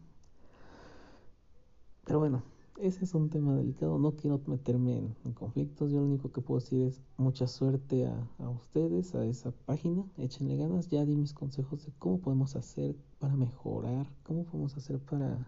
Pero 2.06 2.20
bueno, 2.20 2.44
ese 2.80 3.06
es 3.06 3.13
un 3.13 3.30
tema 3.30 3.56
delicado. 3.56 4.00
No 4.00 4.15
quiero 4.15 4.41
meterme 4.48 5.13
en, 5.24 5.34
conflictos. 5.34 5.91
Yo 5.91 6.00
lo 6.00 6.06
único 6.06 6.32
que 6.32 6.41
puedo 6.41 6.60
decir 6.60 6.82
es 6.82 7.02
mucha 7.17 7.48
suerte 7.48 8.08
a, 8.08 8.28
a, 8.39 8.50
ustedes, 8.50 9.13
a 9.15 9.26
esa 9.26 9.52
página. 9.52 10.04
Échenle 10.17 10.58
ganas. 10.58 10.89
Ya 10.89 11.06
di 11.06 11.15
mis 11.15 11.34
consejos 11.34 11.86
de 11.86 11.91
cómo 12.00 12.20
podemos 12.20 12.56
hacer 12.56 12.96
para 13.20 13.36
mejorar, 13.36 14.08
cómo 14.24 14.46
podemos 14.46 14.76
hacer 14.78 15.00
para, 15.00 15.48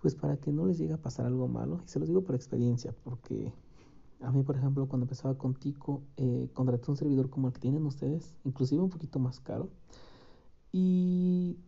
pues 0.00 0.14
para 0.14 0.36
que 0.36 0.52
no 0.52 0.66
les 0.66 0.78
llegue 0.78 0.94
a 0.94 1.02
pasar 1.02 1.26
algo 1.26 1.48
malo. 1.48 1.80
Y 1.84 1.88
se 1.88 1.98
los 1.98 2.08
digo 2.08 2.22
por 2.22 2.34
experiencia, 2.34 2.94
porque 3.04 3.52
a 4.20 4.30
mí, 4.32 4.42
por 4.42 4.56
ejemplo, 4.56 4.88
cuando 4.88 5.04
empezaba 5.04 5.36
con 5.36 5.54
Tico, 5.54 6.02
eh, 6.16 6.48
contraté 6.54 6.90
un 6.90 6.96
servidor 6.96 7.30
como 7.30 7.48
el 7.48 7.54
que 7.54 7.60
tienen 7.60 7.84
ustedes, 7.86 8.34
inclusive 8.44 8.82
un 8.82 8.90
poquito 8.90 9.18
más 9.18 9.40
caro, 9.40 9.68
y, 10.72 11.58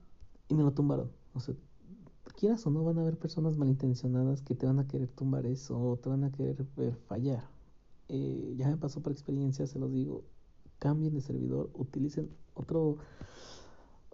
y 0.49 0.55
me 0.55 0.63
lo 0.63 0.73
tumbaron. 0.73 1.11
O 1.35 1.41
sea, 1.41 1.55
quieras 2.39 2.65
o 2.67 2.71
no, 2.71 2.85
van 2.85 2.99
a 2.99 3.03
haber 3.03 3.19
personas 3.19 3.57
malintencionadas 3.57 4.43
que 4.43 4.55
te 4.55 4.67
van 4.67 4.79
a 4.79 4.87
querer 4.87 5.09
tumbar 5.09 5.45
eso 5.47 5.79
o 5.79 5.97
te 5.97 6.09
van 6.09 6.25
a 6.25 6.31
querer 6.31 6.65
ver 6.77 6.95
fallar. 6.95 7.45
Eh, 8.09 8.55
ya 8.57 8.69
me 8.69 8.77
pasó 8.77 9.03
por 9.03 9.13
experiencia, 9.13 9.67
se 9.67 9.79
los 9.79 9.93
digo, 9.93 10.23
cambien 10.79 11.15
de 11.15 11.21
servidor, 11.21 11.71
utilicen 11.75 12.31
otro, 12.55 12.97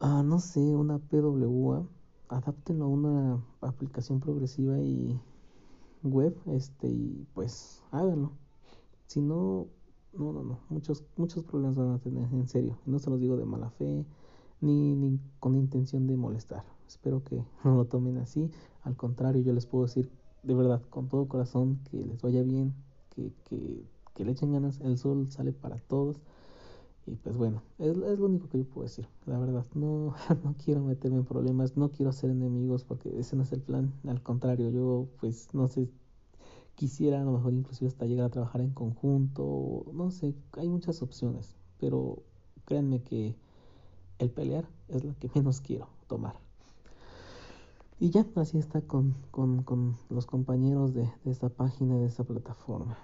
ah, 0.01 0.23
no 0.25 0.40
sé, 0.40 0.61
una 0.61 0.99
PWA, 0.99 1.87
adáptenlo 2.29 2.87
a 2.87 2.88
una 2.88 3.44
aplicación 3.61 4.20
progresiva 4.20 4.81
y 4.81 5.20
web, 6.05 6.37
este, 6.47 6.88
y 6.88 7.27
pues 7.35 7.83
háganlo. 7.90 8.33
Si 9.07 9.21
no, 9.21 9.67
no, 10.12 10.33
no, 10.33 10.43
no, 10.45 10.61
muchos, 10.69 11.05
muchos 11.17 11.45
problemas 11.45 11.77
van 11.77 11.90
a 11.93 11.99
tener, 11.99 12.33
en 12.33 12.49
serio. 12.49 12.79
No 12.87 12.99
se 12.99 13.11
los 13.11 13.21
digo 13.21 13.37
de 13.37 13.45
mala 13.45 13.71
fe, 13.71 14.05
ni, 14.61 14.95
ni 14.95 15.19
con 15.40 15.57
intención 15.57 16.07
de 16.07 16.17
molestar. 16.17 16.64
Espero 16.87 17.23
que 17.25 17.45
no 17.64 17.77
lo 17.77 17.85
tomen 17.87 18.19
así. 18.19 18.51
Al 18.83 18.97
contrario, 18.97 19.43
yo 19.43 19.53
les 19.53 19.67
puedo 19.67 19.85
decir 19.87 20.11
de 20.45 20.55
verdad, 20.55 20.83
con 20.90 21.09
todo 21.09 21.27
corazón, 21.27 21.81
que 21.90 22.05
les 22.05 22.21
vaya 22.23 22.43
bien, 22.43 22.75
que, 23.14 23.33
que, 23.49 23.83
que 24.14 24.25
le 24.25 24.33
echen 24.33 24.53
ganas. 24.53 24.81
El 24.81 24.99
sol 24.99 25.31
sale 25.31 25.53
para 25.53 25.79
todos. 25.79 26.21
Y 27.07 27.17
pues 27.17 27.37
bueno, 27.37 27.62
es, 27.79 27.97
es, 27.97 28.19
lo 28.19 28.27
único 28.27 28.49
que 28.49 28.59
yo 28.59 28.64
puedo 28.64 28.85
decir. 28.85 29.07
La 29.27 29.38
verdad, 29.38 29.67
no, 29.75 30.14
no 30.45 30.55
quiero 30.64 30.83
meterme 30.83 31.19
en 31.19 31.25
problemas, 31.25 31.77
no 31.77 31.90
quiero 31.90 32.12
ser 32.12 32.31
enemigos 32.31 32.85
porque 32.85 33.19
ese 33.19 33.37
no 33.37 33.43
es 33.43 33.53
el 33.53 33.61
plan. 33.61 33.93
Al 34.07 34.23
contrario, 34.23 34.71
yo 34.71 35.09
pues 35.21 35.49
no 35.53 35.69
sé, 35.69 35.90
quisiera 36.75 37.21
a 37.21 37.25
lo 37.25 37.33
mejor 37.33 37.53
inclusive 37.53 37.88
hasta 37.88 38.07
llegar 38.07 38.27
a 38.27 38.31
trabajar 38.31 38.62
en 38.62 38.71
conjunto. 38.71 39.85
No 39.93 40.11
sé, 40.11 40.35
hay 40.53 40.69
muchas 40.69 41.03
opciones. 41.03 41.57
Pero 41.79 42.23
créanme 42.64 43.03
que 43.03 43.37
el 44.19 44.31
pelear 44.31 44.67
es 44.88 45.05
la 45.05 45.14
que 45.14 45.29
menos 45.35 45.61
quiero 45.61 45.88
tomar. 46.07 46.37
Y 48.01 48.11
ya, 48.11 48.27
así 48.37 48.59
está 48.59 48.81
con, 48.81 49.14
con, 49.31 49.62
con 49.62 49.97
los 50.11 50.27
compañeros 50.27 50.95
de, 50.95 51.09
de, 51.25 51.31
esta 51.31 51.49
página, 51.49 51.97
de 51.97 52.07
esta 52.07 52.25
plataforma. 52.25 52.99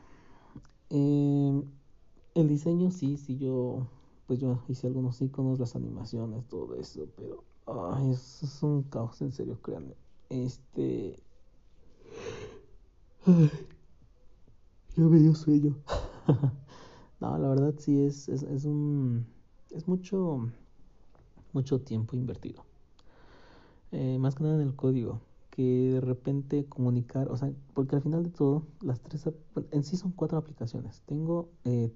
Eh, 0.90 1.62
el 2.34 2.48
diseño 2.48 2.90
sí, 2.90 3.16
sí 3.16 3.38
yo, 3.38 3.86
pues 4.26 4.40
yo 4.40 4.62
hice 4.68 4.86
algunos 4.86 5.20
iconos, 5.22 5.58
las 5.58 5.76
animaciones, 5.76 6.46
todo 6.48 6.74
eso, 6.76 7.06
pero 7.16 7.44
ay, 7.66 8.10
eso 8.10 8.46
es 8.46 8.62
un 8.62 8.82
caos, 8.84 9.20
en 9.22 9.32
serio, 9.32 9.60
créanme. 9.62 9.94
Este... 10.28 11.22
Ay, 13.26 13.50
ya 14.96 15.04
me 15.04 15.18
dio 15.18 15.34
sueño. 15.34 15.76
No, 17.20 17.36
la 17.36 17.48
verdad 17.50 17.74
sí 17.76 18.00
es, 18.00 18.30
es, 18.30 18.42
es 18.44 18.64
un... 18.64 19.26
Es 19.70 19.86
mucho, 19.86 20.48
mucho 21.52 21.80
tiempo 21.82 22.16
invertido. 22.16 22.64
Eh, 23.92 24.18
más 24.18 24.34
que 24.34 24.44
nada 24.44 24.54
en 24.56 24.62
el 24.62 24.74
código. 24.74 25.20
Que 25.50 25.90
de 25.92 26.00
repente 26.00 26.64
comunicar, 26.66 27.28
o 27.30 27.36
sea, 27.36 27.52
porque 27.74 27.96
al 27.96 28.02
final 28.02 28.22
de 28.22 28.30
todo, 28.30 28.62
las 28.80 29.00
tres, 29.00 29.28
en 29.72 29.84
sí 29.84 29.96
son 29.96 30.12
cuatro 30.12 30.38
aplicaciones. 30.38 31.02
Tengo 31.06 31.50
eh, 31.64 31.92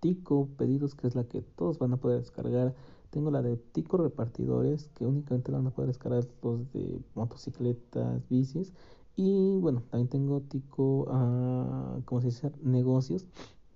Tico 0.00 0.48
Pedidos, 0.56 0.94
que 0.94 1.06
es 1.06 1.14
la 1.14 1.24
que 1.24 1.42
todos 1.42 1.78
van 1.78 1.92
a 1.92 1.96
poder 1.98 2.20
descargar. 2.20 2.74
Tengo 3.10 3.30
la 3.30 3.42
de 3.42 3.56
Tico 3.56 3.96
Repartidores, 3.96 4.88
que 4.94 5.06
únicamente 5.06 5.52
la 5.52 5.58
van 5.58 5.68
a 5.68 5.70
poder 5.70 5.88
descargar 5.88 6.26
los 6.42 6.72
de 6.72 7.00
motocicletas, 7.14 8.28
bicis. 8.28 8.72
Y 9.16 9.58
bueno, 9.58 9.82
también 9.90 10.08
tengo 10.08 10.40
Tico, 10.42 11.04
uh, 11.04 12.02
¿cómo 12.04 12.20
se 12.20 12.26
dice? 12.28 12.52
Negocios, 12.62 13.26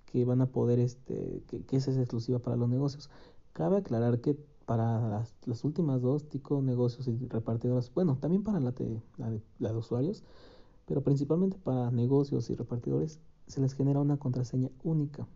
que 0.07 0.25
van 0.25 0.43
a 0.43 0.47
poder, 0.47 0.79
este, 0.79 1.43
que, 1.47 1.77
esa 1.77 1.91
es 1.91 1.97
exclusiva 1.97 2.39
para 2.41 2.57
los 2.57 2.69
negocios. 2.69 3.09
Cabe 3.53 3.79
aclarar 3.79 4.21
que 4.21 4.37
para 4.67 5.25
las, 5.47 5.65
últimas 5.65 6.03
dos, 6.03 6.29
Tico 6.29 6.63
Negocios 6.63 7.09
y 7.09 7.27
Repartidores, 7.27 7.93
bueno, 7.95 8.19
también 8.21 8.43
para 8.43 8.61
la 8.61 8.73
de, 8.73 9.01
la 9.17 9.31
de, 9.31 9.41
la 9.59 9.73
de 9.73 9.79
usuarios, 9.79 10.23
pero 10.87 11.03
principalmente 11.03 11.57
para 11.59 11.91
negocios 11.91 12.51
y 12.51 12.55
repartidores, 12.55 13.21
se 13.47 13.61
les 13.61 13.75
genera 13.75 14.01
una 14.01 14.17
contraseña 14.17 14.71
única, 14.85 15.27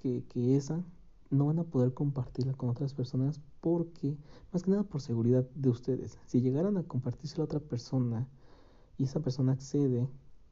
que, 0.00 0.56
esa 0.56 0.82
no 1.30 1.46
van 1.46 1.58
a 1.58 1.64
poder 1.64 1.94
compartirla 1.94 2.54
con 2.54 2.70
otras 2.70 2.94
personas 2.94 3.40
porque, 3.60 4.16
más 4.52 4.62
que 4.62 4.70
nada 4.70 4.82
por 4.82 5.00
seguridad 5.00 5.46
de 5.54 5.68
ustedes, 5.68 6.18
si 6.26 6.40
llegaran 6.40 6.76
a 6.76 6.82
compartirse 6.82 7.40
a 7.40 7.44
otra 7.44 7.60
persona 7.60 8.26
y 8.98 9.04
esa 9.04 9.20
persona 9.20 9.52
accede, 9.52 10.08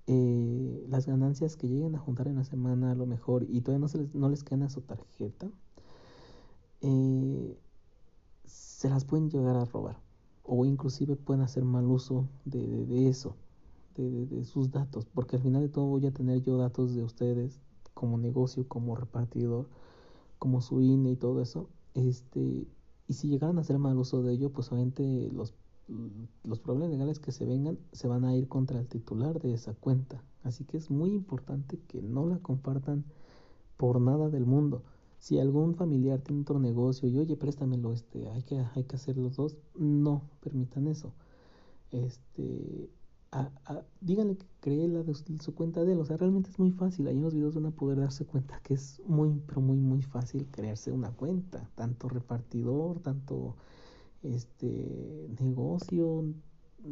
eh, 0.06 0.86
las 0.88 1.06
ganancias 1.06 1.56
que 1.56 1.68
lleguen 1.68 1.94
a 1.94 1.98
juntar 1.98 2.28
en 2.28 2.36
la 2.36 2.44
semana 2.44 2.92
a 2.92 2.94
lo 2.94 3.06
mejor 3.06 3.44
y 3.48 3.60
todavía 3.60 3.80
no, 3.80 3.88
se 3.88 3.98
les, 3.98 4.14
no 4.14 4.28
les 4.28 4.44
quedan 4.44 4.62
a 4.62 4.70
su 4.70 4.82
tarjeta, 4.82 5.50
eh, 6.80 7.58
se 8.44 8.88
las 8.88 9.04
pueden 9.04 9.30
llegar 9.30 9.56
a 9.56 9.64
robar. 9.64 9.98
O 10.44 10.64
inclusive 10.64 11.16
pueden 11.16 11.42
hacer 11.42 11.64
mal 11.64 11.86
uso 11.86 12.26
de, 12.44 12.66
de, 12.66 12.86
de 12.86 13.08
eso, 13.08 13.36
de, 13.96 14.26
de, 14.26 14.44
sus 14.44 14.70
datos, 14.70 15.04
porque 15.04 15.36
al 15.36 15.42
final 15.42 15.60
de 15.60 15.68
todo 15.68 15.86
voy 15.86 16.06
a 16.06 16.12
tener 16.12 16.42
yo 16.42 16.56
datos 16.56 16.94
de 16.94 17.02
ustedes 17.02 17.60
como 17.98 18.16
negocio, 18.18 18.66
como 18.68 18.94
repartidor, 18.94 19.68
como 20.38 20.60
su 20.60 20.80
INE 20.80 21.10
y 21.10 21.16
todo 21.16 21.42
eso, 21.42 21.68
este, 21.94 22.68
y 23.08 23.12
si 23.14 23.28
llegaran 23.28 23.58
a 23.58 23.62
hacer 23.62 23.78
mal 23.78 23.98
uso 23.98 24.22
de 24.22 24.32
ello, 24.34 24.50
pues 24.50 24.70
obviamente 24.70 25.30
los 25.32 25.54
los 26.44 26.60
problemas 26.60 26.90
legales 26.90 27.18
que 27.18 27.32
se 27.32 27.46
vengan 27.46 27.78
se 27.92 28.08
van 28.08 28.24
a 28.24 28.36
ir 28.36 28.46
contra 28.48 28.78
el 28.78 28.86
titular 28.86 29.40
de 29.40 29.54
esa 29.54 29.74
cuenta. 29.74 30.22
Así 30.42 30.64
que 30.64 30.76
es 30.76 30.90
muy 30.90 31.12
importante 31.12 31.80
que 31.88 32.02
no 32.02 32.26
la 32.26 32.38
compartan 32.38 33.04
por 33.76 34.00
nada 34.00 34.28
del 34.28 34.46
mundo. 34.46 34.82
Si 35.18 35.38
algún 35.38 35.74
familiar 35.74 36.20
tiene 36.20 36.42
otro 36.42 36.60
negocio 36.60 37.08
y 37.08 37.18
oye, 37.18 37.36
préstamelo, 37.36 37.92
este, 37.92 38.28
hay 38.28 38.42
que, 38.42 38.64
hay 38.74 38.84
que 38.84 38.96
hacer 38.96 39.16
los 39.16 39.36
dos, 39.36 39.56
no 39.74 40.22
permitan 40.40 40.86
eso. 40.86 41.12
Este, 41.90 42.90
díganle 44.00 44.36
que 44.36 44.46
cree 44.60 44.88
la 44.88 45.02
de 45.02 45.14
su 45.14 45.54
cuenta 45.54 45.84
de 45.84 45.92
él. 45.92 46.00
O 46.00 46.04
sea, 46.04 46.16
realmente 46.16 46.50
es 46.50 46.58
muy 46.58 46.70
fácil. 46.70 47.06
Ahí 47.06 47.16
en 47.16 47.22
los 47.22 47.34
videos 47.34 47.54
van 47.54 47.66
a 47.66 47.70
poder 47.70 47.98
darse 47.98 48.24
cuenta 48.24 48.60
que 48.62 48.74
es 48.74 49.02
muy, 49.06 49.40
pero 49.46 49.60
muy, 49.60 49.78
muy 49.78 50.02
fácil 50.02 50.46
crearse 50.50 50.92
una 50.92 51.10
cuenta. 51.10 51.68
Tanto 51.74 52.08
repartidor, 52.08 53.00
tanto 53.00 53.56
este 54.22 55.28
negocio, 55.40 56.24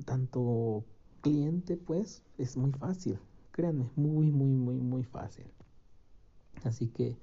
tanto 0.04 0.84
cliente, 1.22 1.76
pues 1.76 2.22
es 2.38 2.56
muy 2.56 2.72
fácil. 2.72 3.18
Créanme, 3.52 3.90
muy, 3.96 4.30
muy, 4.30 4.50
muy, 4.50 4.76
muy 4.76 5.04
fácil. 5.04 5.46
Así 6.64 6.88
que, 6.88 7.16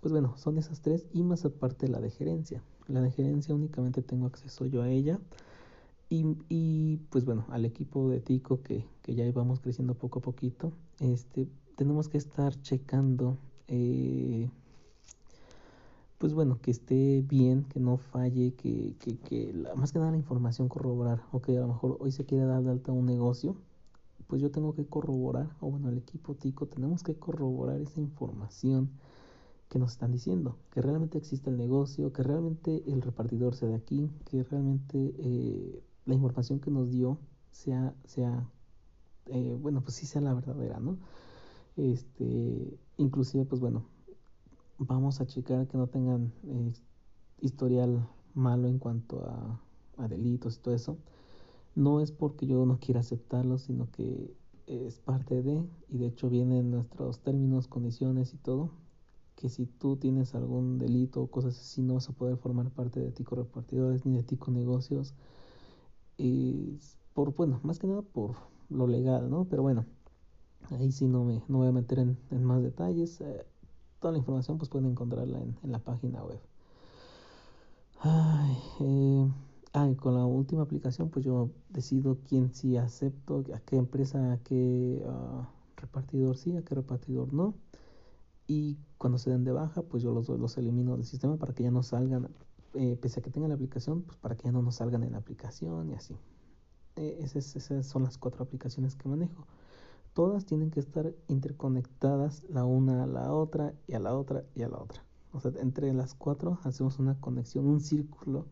pues 0.00 0.12
bueno, 0.12 0.36
son 0.36 0.58
esas 0.58 0.80
tres 0.80 1.06
y 1.12 1.22
más 1.22 1.44
aparte 1.44 1.88
la 1.88 2.00
de 2.00 2.10
gerencia. 2.10 2.62
La 2.86 3.00
de 3.00 3.10
gerencia 3.10 3.54
únicamente 3.54 4.02
tengo 4.02 4.26
acceso 4.26 4.66
yo 4.66 4.82
a 4.82 4.90
ella. 4.90 5.18
Y, 6.10 6.36
y 6.48 6.96
pues 7.10 7.24
bueno, 7.24 7.44
al 7.50 7.64
equipo 7.64 8.08
de 8.08 8.20
Tico 8.20 8.62
que, 8.62 8.86
que 9.02 9.14
ya 9.14 9.26
íbamos 9.26 9.60
creciendo 9.60 9.94
poco 9.94 10.20
a 10.20 10.22
poquito, 10.22 10.72
este, 11.00 11.48
tenemos 11.76 12.08
que 12.08 12.18
estar 12.18 12.58
checando 12.62 13.36
eh, 13.68 14.48
pues 16.18 16.34
bueno, 16.34 16.58
que 16.60 16.72
esté 16.72 17.22
bien, 17.22 17.64
que 17.64 17.78
no 17.78 17.96
falle, 17.96 18.54
que, 18.54 18.96
que, 18.98 19.18
que 19.18 19.54
más 19.76 19.92
que 19.92 20.00
nada 20.00 20.10
la 20.10 20.16
información 20.16 20.68
corroborar, 20.68 21.22
ok, 21.32 21.50
a 21.50 21.60
lo 21.60 21.68
mejor 21.68 21.96
hoy 22.00 22.10
se 22.10 22.24
quiere 22.24 22.44
dar 22.44 22.62
de 22.62 22.70
alta 22.70 22.90
un 22.90 23.06
negocio, 23.06 23.56
pues 24.26 24.42
yo 24.42 24.50
tengo 24.50 24.74
que 24.74 24.86
corroborar, 24.86 25.56
o 25.60 25.70
bueno, 25.70 25.88
el 25.88 25.98
equipo 25.98 26.34
TICO 26.34 26.66
tenemos 26.66 27.02
que 27.02 27.14
corroborar 27.14 27.80
esa 27.80 28.00
información 28.00 28.90
que 29.68 29.78
nos 29.78 29.92
están 29.92 30.10
diciendo, 30.10 30.56
que 30.70 30.82
realmente 30.82 31.18
existe 31.18 31.50
el 31.50 31.56
negocio, 31.56 32.12
que 32.12 32.22
realmente 32.22 32.82
el 32.86 33.00
repartidor 33.00 33.54
sea 33.54 33.68
de 33.68 33.76
aquí, 33.76 34.10
que 34.24 34.42
realmente 34.42 35.14
eh, 35.18 35.82
la 36.08 36.14
información 36.14 36.58
que 36.58 36.70
nos 36.70 36.90
dio 36.90 37.18
sea, 37.50 37.94
sea 38.04 38.48
eh, 39.26 39.56
bueno, 39.60 39.82
pues 39.82 39.94
sí 39.94 40.06
sea 40.06 40.22
la 40.22 40.32
verdadera, 40.32 40.80
¿no? 40.80 40.96
Este, 41.76 42.78
inclusive, 42.96 43.44
pues 43.44 43.60
bueno, 43.60 43.84
vamos 44.78 45.20
a 45.20 45.26
checar 45.26 45.68
que 45.68 45.76
no 45.76 45.86
tengan 45.86 46.32
eh, 46.46 46.72
historial 47.42 48.08
malo 48.34 48.68
en 48.68 48.78
cuanto 48.78 49.24
a, 49.26 49.60
a, 49.98 50.08
delitos 50.08 50.56
y 50.56 50.60
todo 50.60 50.74
eso. 50.74 50.96
No 51.74 52.00
es 52.00 52.10
porque 52.10 52.46
yo 52.46 52.64
no 52.64 52.78
quiera 52.80 53.00
aceptarlo, 53.00 53.58
sino 53.58 53.90
que 53.90 54.34
es 54.66 54.98
parte 54.98 55.42
de, 55.42 55.62
y 55.90 55.98
de 55.98 56.06
hecho 56.06 56.30
vienen 56.30 56.70
nuestros 56.70 57.20
términos, 57.20 57.68
condiciones 57.68 58.32
y 58.32 58.38
todo, 58.38 58.70
que 59.36 59.50
si 59.50 59.66
tú 59.66 59.96
tienes 59.96 60.34
algún 60.34 60.78
delito 60.78 61.22
o 61.22 61.30
cosas 61.30 61.58
así, 61.58 61.82
no 61.82 61.94
vas 61.94 62.08
a 62.08 62.12
poder 62.12 62.38
formar 62.38 62.70
parte 62.70 62.98
de 62.98 63.12
Tico 63.12 63.36
Repartidores 63.36 64.06
ni 64.06 64.16
de 64.16 64.22
Tico 64.22 64.50
Negocios. 64.50 65.14
Y 66.18 66.78
por, 67.14 67.34
bueno, 67.34 67.60
más 67.62 67.78
que 67.78 67.86
nada 67.86 68.02
por 68.02 68.34
lo 68.68 68.86
legal, 68.86 69.30
¿no? 69.30 69.46
Pero 69.46 69.62
bueno, 69.62 69.86
ahí 70.70 70.92
sí 70.92 71.06
no 71.06 71.24
me, 71.24 71.42
no 71.48 71.58
voy 71.58 71.68
a 71.68 71.72
meter 71.72 72.00
en, 72.00 72.44
más 72.44 72.62
detalles. 72.62 73.20
Eh, 73.20 73.46
toda 74.00 74.12
la 74.12 74.18
información 74.18 74.58
pues 74.58 74.68
pueden 74.68 74.90
encontrarla 74.90 75.40
en, 75.40 75.56
la 75.62 75.78
página 75.78 76.22
web. 76.24 76.40
Ay, 78.00 78.56
eh, 78.80 79.28
ah, 79.72 79.88
y 79.88 79.96
con 79.96 80.14
la 80.14 80.24
última 80.24 80.62
aplicación 80.62 81.08
pues 81.08 81.24
yo 81.24 81.50
decido 81.68 82.18
quién 82.28 82.52
sí 82.52 82.76
acepto, 82.76 83.44
a 83.54 83.60
qué 83.60 83.76
empresa, 83.76 84.32
a 84.32 84.38
qué 84.38 85.02
uh, 85.04 85.44
repartidor 85.76 86.36
sí, 86.36 86.56
a 86.56 86.62
qué 86.62 86.74
repartidor 86.74 87.32
no. 87.32 87.54
Y 88.46 88.78
cuando 88.98 89.18
se 89.18 89.30
den 89.30 89.44
de 89.44 89.52
baja 89.52 89.82
pues 89.82 90.02
yo 90.02 90.12
los, 90.12 90.28
los 90.28 90.58
elimino 90.58 90.96
del 90.96 91.04
sistema 91.04 91.36
para 91.36 91.54
que 91.54 91.64
ya 91.64 91.70
no 91.70 91.82
salgan, 91.82 92.28
eh, 92.78 92.96
pese 93.00 93.20
a 93.20 93.22
que 93.22 93.30
tengan 93.30 93.50
la 93.50 93.56
aplicación, 93.56 94.02
pues 94.02 94.16
para 94.18 94.36
que 94.36 94.44
ya 94.44 94.52
no 94.52 94.62
nos 94.62 94.76
salgan 94.76 95.02
en 95.02 95.12
la 95.12 95.18
aplicación 95.18 95.90
y 95.90 95.94
así. 95.94 96.16
Esas, 96.96 97.54
esas 97.54 97.86
son 97.86 98.02
las 98.02 98.18
cuatro 98.18 98.42
aplicaciones 98.42 98.96
que 98.96 99.08
manejo 99.08 99.46
todas 100.18 100.46
tienen 100.46 100.72
que 100.72 100.80
estar 100.80 101.14
interconectadas 101.28 102.42
la 102.50 102.64
una 102.64 103.04
a 103.04 103.06
la 103.06 103.32
otra 103.32 103.72
y 103.86 103.94
a 103.94 104.00
la 104.00 104.16
otra 104.16 104.42
y 104.56 104.62
a 104.62 104.68
la 104.68 104.78
otra. 104.78 105.04
O 105.32 105.38
sea, 105.38 105.52
entre 105.60 105.92
las 105.92 106.12
cuatro 106.14 106.58
hacemos 106.64 106.98
una 106.98 107.20
conexión, 107.20 107.68
un 107.68 107.78
círculo 107.78 108.46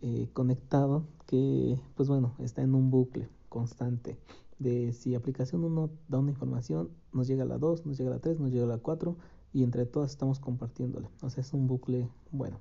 eh, 0.00 0.30
conectado 0.32 1.04
que, 1.26 1.78
pues 1.94 2.08
bueno, 2.08 2.34
está 2.38 2.62
en 2.62 2.74
un 2.74 2.90
bucle 2.90 3.28
constante 3.50 4.18
de 4.58 4.94
si 4.94 5.14
aplicación 5.14 5.62
1 5.64 5.90
da 6.08 6.20
una 6.20 6.30
información, 6.30 6.88
nos 7.12 7.26
llega 7.26 7.42
a 7.42 7.46
la 7.46 7.58
2, 7.58 7.84
nos 7.84 7.98
llega 7.98 8.08
a 8.08 8.14
la 8.14 8.20
3, 8.20 8.40
nos 8.40 8.50
llega 8.50 8.64
a 8.64 8.68
la 8.68 8.78
4 8.78 9.14
y 9.52 9.62
entre 9.62 9.84
todas 9.84 10.10
estamos 10.10 10.40
compartiéndole. 10.40 11.10
O 11.20 11.28
sea, 11.28 11.42
es 11.42 11.52
un 11.52 11.66
bucle 11.66 12.08
bueno. 12.30 12.60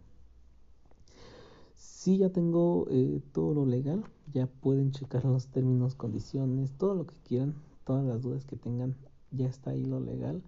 Si 1.83 2.17
ya 2.17 2.29
tengo 2.29 2.87
eh, 2.89 3.21
todo 3.33 3.53
lo 3.53 3.65
legal, 3.65 4.05
ya 4.33 4.47
pueden 4.47 4.91
checar 4.91 5.25
los 5.25 5.47
términos, 5.47 5.95
condiciones, 5.95 6.71
todo 6.77 6.95
lo 6.95 7.05
que 7.05 7.15
quieran 7.27 7.55
todas 7.83 8.05
las 8.05 8.21
dudas 8.21 8.45
que 8.45 8.55
tengan, 8.55 8.95
ya 9.31 9.47
está 9.47 9.71
ahí 9.71 9.83
lo 9.83 9.99
legal. 9.99 10.41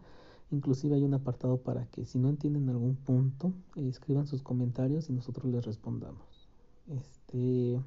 Inclusive 0.50 0.96
hay 0.96 1.04
un 1.04 1.14
apartado 1.14 1.58
para 1.58 1.88
que 1.88 2.06
si 2.06 2.20
no 2.20 2.30
entienden 2.30 2.70
algún 2.70 2.96
punto, 2.96 3.52
eh, 3.76 3.90
escriban 3.90 4.28
sus 4.28 4.44
comentarios 4.44 5.10
y 5.10 5.14
nosotros 5.14 5.52
les 5.52 5.66
respondamos. 5.66 6.48
Este, 6.88 7.82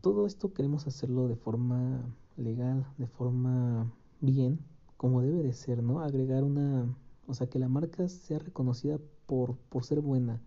todo 0.00 0.26
esto 0.26 0.52
queremos 0.52 0.88
hacerlo 0.88 1.28
de 1.28 1.36
forma 1.36 2.02
legal, 2.36 2.84
de 2.98 3.06
forma 3.06 3.92
bien, 4.20 4.58
como 4.96 5.20
debe 5.20 5.44
de 5.44 5.52
ser, 5.52 5.84
¿no? 5.84 6.00
Agregar 6.00 6.42
una, 6.42 6.96
o 7.28 7.34
sea, 7.34 7.48
que 7.48 7.60
la 7.60 7.68
marca 7.68 8.08
sea 8.08 8.40
reconocida 8.40 8.98
por, 9.26 9.56
por 9.68 9.84
ser 9.84 10.00
buena 10.00 10.40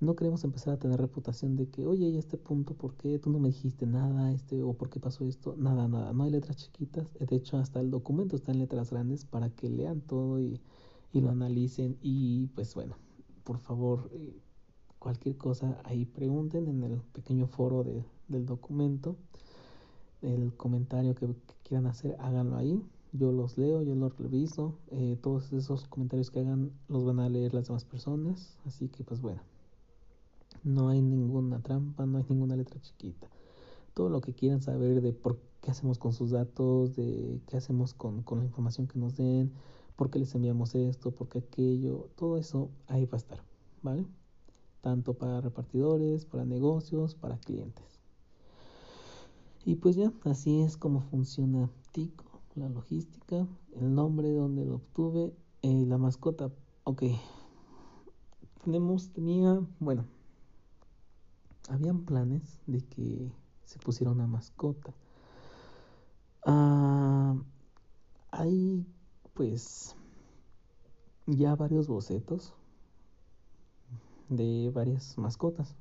no 0.00 0.14
queremos 0.14 0.44
empezar 0.44 0.74
a 0.74 0.78
tener 0.78 1.00
reputación 1.00 1.56
de 1.56 1.68
que, 1.68 1.86
oye, 1.86 2.08
¿y 2.08 2.18
este 2.18 2.36
punto 2.36 2.74
por 2.74 2.94
qué? 2.94 3.18
Tú 3.18 3.30
no 3.30 3.38
me 3.38 3.48
dijiste 3.48 3.86
nada, 3.86 4.32
este, 4.32 4.62
o 4.62 4.74
por 4.74 4.90
qué 4.90 5.00
pasó 5.00 5.24
esto. 5.24 5.54
Nada, 5.56 5.88
nada. 5.88 6.12
No 6.12 6.24
hay 6.24 6.30
letras 6.30 6.56
chiquitas. 6.56 7.14
De 7.18 7.36
hecho, 7.36 7.56
hasta 7.58 7.80
el 7.80 7.90
documento 7.90 8.36
está 8.36 8.52
en 8.52 8.58
letras 8.58 8.90
grandes 8.90 9.24
para 9.24 9.50
que 9.50 9.68
lean 9.70 10.00
todo 10.02 10.40
y, 10.40 10.60
y 11.12 11.20
lo 11.20 11.30
analicen. 11.30 11.96
Y 12.02 12.46
pues 12.48 12.74
bueno, 12.74 12.96
por 13.44 13.58
favor, 13.58 14.10
eh, 14.12 14.36
cualquier 14.98 15.36
cosa 15.36 15.80
ahí 15.84 16.04
pregunten 16.04 16.68
en 16.68 16.82
el 16.82 17.00
pequeño 17.12 17.46
foro 17.46 17.82
de, 17.84 18.04
del 18.28 18.44
documento. 18.46 19.16
El 20.22 20.54
comentario 20.56 21.14
que, 21.14 21.26
que 21.26 21.54
quieran 21.64 21.86
hacer, 21.86 22.16
háganlo 22.18 22.56
ahí. 22.56 22.82
yo 23.12 23.32
los 23.32 23.56
leo, 23.58 23.82
yo 23.82 23.94
los 23.94 24.16
reviso, 24.18 24.74
eh, 24.90 25.18
todos 25.22 25.52
esos 25.52 25.86
comentarios 25.88 26.30
que 26.30 26.40
hagan 26.40 26.70
los 26.88 27.04
van 27.04 27.20
a 27.20 27.28
leer 27.28 27.54
las 27.54 27.66
demás 27.66 27.84
personas, 27.84 28.58
así 28.66 28.88
que 28.88 29.04
pues 29.04 29.20
bueno, 29.20 29.40
no 30.66 30.88
hay 30.88 31.00
ninguna 31.00 31.60
trampa, 31.60 32.06
no 32.06 32.18
hay 32.18 32.24
ninguna 32.28 32.56
letra 32.56 32.80
chiquita. 32.80 33.28
Todo 33.94 34.10
lo 34.10 34.20
que 34.20 34.34
quieran 34.34 34.60
saber 34.60 35.00
de 35.00 35.12
por 35.12 35.38
qué 35.62 35.70
hacemos 35.70 35.98
con 35.98 36.12
sus 36.12 36.32
datos, 36.32 36.96
de 36.96 37.40
qué 37.46 37.56
hacemos 37.56 37.94
con, 37.94 38.22
con 38.22 38.40
la 38.40 38.44
información 38.44 38.88
que 38.88 38.98
nos 38.98 39.16
den, 39.16 39.52
por 39.94 40.10
qué 40.10 40.18
les 40.18 40.34
enviamos 40.34 40.74
esto, 40.74 41.12
por 41.12 41.28
qué 41.28 41.38
aquello, 41.38 42.08
todo 42.16 42.36
eso 42.36 42.68
ahí 42.88 43.06
va 43.06 43.14
a 43.14 43.16
estar, 43.16 43.42
¿vale? 43.82 44.04
Tanto 44.80 45.14
para 45.14 45.40
repartidores, 45.40 46.24
para 46.24 46.44
negocios, 46.44 47.14
para 47.14 47.38
clientes. 47.38 48.00
Y 49.64 49.76
pues 49.76 49.94
ya, 49.94 50.12
así 50.24 50.60
es 50.60 50.76
como 50.76 51.00
funciona 51.00 51.70
Tico, 51.92 52.24
la 52.56 52.68
logística, 52.68 53.46
el 53.74 53.94
nombre, 53.94 54.32
donde 54.32 54.64
lo 54.64 54.76
obtuve, 54.76 55.32
eh, 55.62 55.84
la 55.86 55.96
mascota. 55.96 56.50
Ok, 56.82 57.04
tenemos, 58.64 59.10
tenía, 59.10 59.60
bueno, 59.78 60.04
habían 61.68 62.04
planes 62.04 62.58
de 62.66 62.80
que 62.80 63.32
se 63.64 63.78
pusiera 63.78 64.10
una 64.10 64.26
mascota. 64.26 64.94
Ah, 66.44 67.36
hay 68.30 68.86
pues 69.34 69.96
ya 71.26 71.54
varios 71.56 71.88
bocetos 71.88 72.54
de 74.28 74.70
varias 74.74 75.18
mascotas. 75.18 75.74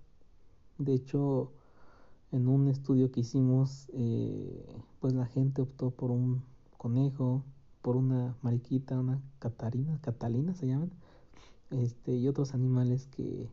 De 0.77 0.93
hecho, 0.93 1.51
en 2.31 2.47
un 2.47 2.67
estudio 2.67 3.11
que 3.11 3.21
hicimos, 3.21 3.89
eh, 3.93 4.65
pues 4.99 5.13
la 5.13 5.25
gente 5.25 5.61
optó 5.61 5.91
por 5.91 6.11
un 6.11 6.43
conejo, 6.77 7.43
por 7.81 7.95
una 7.95 8.35
mariquita, 8.41 8.99
una 8.99 9.21
catarina, 9.39 9.99
catalina 10.01 10.53
se 10.55 10.67
llaman, 10.67 10.91
este, 11.69 12.15
y 12.15 12.27
otros 12.27 12.53
animales 12.53 13.07
que, 13.07 13.49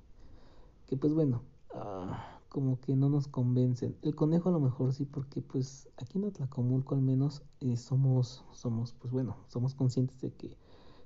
que 0.87 0.97
pues 0.97 1.13
bueno, 1.13 1.43
ah, 1.75 2.41
como 2.49 2.79
que 2.81 2.95
no 2.97 3.09
nos 3.09 3.29
convencen. 3.29 3.97
El 4.03 4.15
conejo 4.15 4.51
a 4.51 4.53
lo 4.53 4.61
mejor 4.61 4.93
sí, 4.93 5.07
porque 5.07 5.41
pues 5.41 5.89
aquí 5.97 6.19
en 6.19 6.27
Atlacomulco 6.27 6.95
al 6.95 7.01
menos 7.01 7.43
eh, 7.61 7.77
somos, 7.77 8.45
somos, 8.53 8.93
pues 8.93 9.13
bueno, 9.13 9.37
somos 9.49 9.75
conscientes 9.75 10.21
de 10.21 10.33
que 10.33 10.59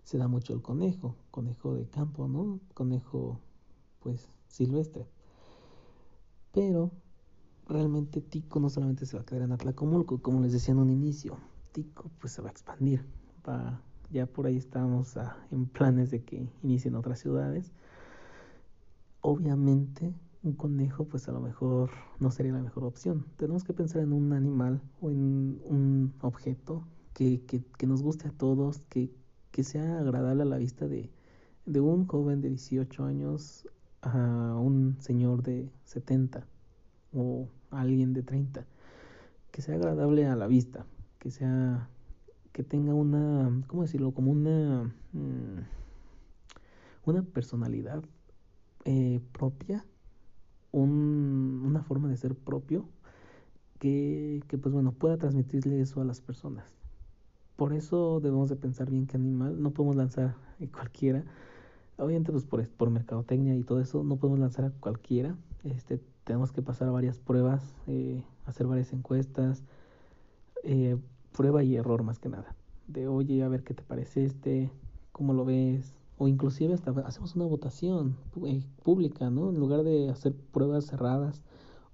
se 0.03 0.19
da 0.19 0.29
mucho 0.29 0.55
el 0.55 0.63
conejo, 0.63 1.17
conejo 1.31 1.75
de 1.75 1.87
campo, 1.87 2.29
¿no? 2.29 2.61
Conejo 2.75 3.41
pues 4.01 4.29
silvestre. 4.49 5.07
Pero 6.53 6.91
realmente 7.69 8.21
Tico 8.21 8.61
no 8.61 8.69
solamente 8.69 9.07
se 9.07 9.17
va 9.17 9.23
a 9.23 9.27
quedar 9.27 9.43
en 9.43 9.53
Atlacomulco, 9.53 10.23
como 10.23 10.41
les 10.41 10.53
decía 10.53 10.73
en 10.73 10.81
un 10.81 10.91
inicio, 10.91 11.37
Tico 11.73 12.11
pues 12.21 12.33
se 12.33 12.43
va 12.43 12.49
a 12.49 12.53
expandir, 12.53 13.05
va, 13.49 13.81
ya 14.11 14.27
por 14.27 14.47
ahí 14.47 14.57
estamos 14.57 15.17
en 15.51 15.67
planes 15.67 16.11
de 16.11 16.25
que 16.25 16.49
inicien 16.63 16.95
otras 16.95 17.19
ciudades. 17.19 17.73
Obviamente 19.21 20.15
un 20.43 20.53
conejo 20.53 21.05
pues 21.05 21.29
a 21.29 21.33
lo 21.33 21.41
mejor 21.41 21.91
no 22.21 22.31
sería 22.31 22.53
la 22.53 22.63
mejor 22.63 22.85
opción. 22.85 23.27
Tenemos 23.37 23.65
que 23.65 23.73
pensar 23.73 24.03
en 24.03 24.13
un 24.13 24.33
animal 24.33 24.81
o 25.01 25.11
en 25.11 25.61
un 25.65 26.15
objeto 26.21 26.85
que, 27.15 27.43
que, 27.47 27.87
nos 27.87 28.03
guste 28.03 28.29
a 28.29 28.33
todos, 28.33 28.81
que, 28.89 29.11
que, 29.51 29.65
sea 29.65 29.99
agradable 30.01 30.43
a 30.43 30.47
la 30.47 30.59
vista 30.59 30.87
de, 30.87 31.11
de 31.65 31.81
un 31.81 32.07
joven 32.07 32.43
de 32.43 32.51
18 32.51 33.05
años 33.05 33.67
a 34.03 34.59
un 34.61 34.97
señor 35.01 35.43
de 35.43 35.71
70 35.85 36.47
o 37.15 37.49
alguien 37.71 38.13
de 38.13 38.23
30, 38.23 38.67
que 39.51 39.63
sea 39.63 39.77
agradable 39.77 40.27
a 40.27 40.37
la 40.37 40.47
vista, 40.47 40.85
que 41.19 41.31
sea 41.31 41.89
que 42.53 42.63
tenga 42.63 42.95
una, 42.95 43.51
¿cómo 43.67 43.83
decirlo? 43.83 44.13
Como 44.13 44.33
una, 44.33 44.85
mm, 45.13 45.61
una 47.05 47.23
personalidad 47.23 48.03
eh, 48.87 49.21
propia 49.33 49.85
un, 50.81 51.63
una 51.65 51.83
forma 51.83 52.09
de 52.09 52.17
ser 52.17 52.35
propio 52.35 52.85
que, 53.79 54.43
que, 54.49 54.59
pues 54.59 54.73
bueno, 54.73 54.93
pueda 54.93 55.17
transmitirle 55.17 55.81
eso 55.81 56.01
a 56.01 56.05
las 56.05 56.21
personas. 56.21 56.75
Por 57.57 57.73
eso 57.73 58.21
debemos 58.21 58.49
de 58.49 58.57
pensar 58.57 58.91
bien 58.91 59.07
qué 59.07 59.17
animal, 59.17 59.63
no 59.63 59.71
podemos 59.71 59.97
lanzar 59.97 60.35
a 60.61 60.67
cualquiera, 60.71 61.25
obviamente 61.97 62.31
pues 62.31 62.45
por, 62.45 62.67
por 62.69 62.91
mercadotecnia 62.91 63.57
y 63.57 63.63
todo 63.63 63.81
eso, 63.81 64.05
no 64.05 64.17
podemos 64.17 64.39
lanzar 64.39 64.67
a 64.67 64.71
cualquiera, 64.71 65.35
este, 65.65 66.01
tenemos 66.25 66.53
que 66.53 66.61
pasar 66.61 66.91
varias 66.91 67.19
pruebas, 67.19 67.75
eh, 67.87 68.23
hacer 68.45 68.67
varias 68.67 68.93
encuestas, 68.93 69.63
eh, 70.65 70.99
prueba 71.35 71.63
y 71.63 71.77
error 71.77 72.03
más 72.03 72.19
que 72.19 72.29
nada, 72.29 72.55
de 72.89 73.09
oye, 73.09 73.43
a 73.43 73.49
ver 73.49 73.63
qué 73.63 73.73
te 73.73 73.83
parece 73.83 74.25
este, 74.25 74.71
cómo 75.13 75.33
lo 75.33 75.47
ves, 75.47 75.95
o 76.19 76.29
inclusive 76.29 76.75
hasta 76.75 76.91
hacemos 77.07 77.37
una 77.37 77.45
votación 77.45 78.17
eh, 78.47 78.63
pública, 78.83 79.31
¿no? 79.31 79.51
En 79.51 79.59
lugar 79.59 79.83
de 79.83 80.09
hacer 80.09 80.35
pruebas 80.35 80.87
cerradas 80.87 81.43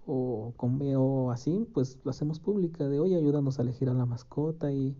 o 0.07 0.53
con 0.57 0.81
o 0.97 1.31
así, 1.31 1.67
pues 1.73 1.99
lo 2.05 2.11
hacemos 2.11 2.41
pública 2.41 2.89
de, 2.89 3.01
oye, 3.01 3.17
ayúdanos 3.17 3.59
a 3.59 3.63
elegir 3.63 3.89
a 3.89 3.95
la 3.95 4.07
mascota 4.07 4.73
y, 4.73 4.97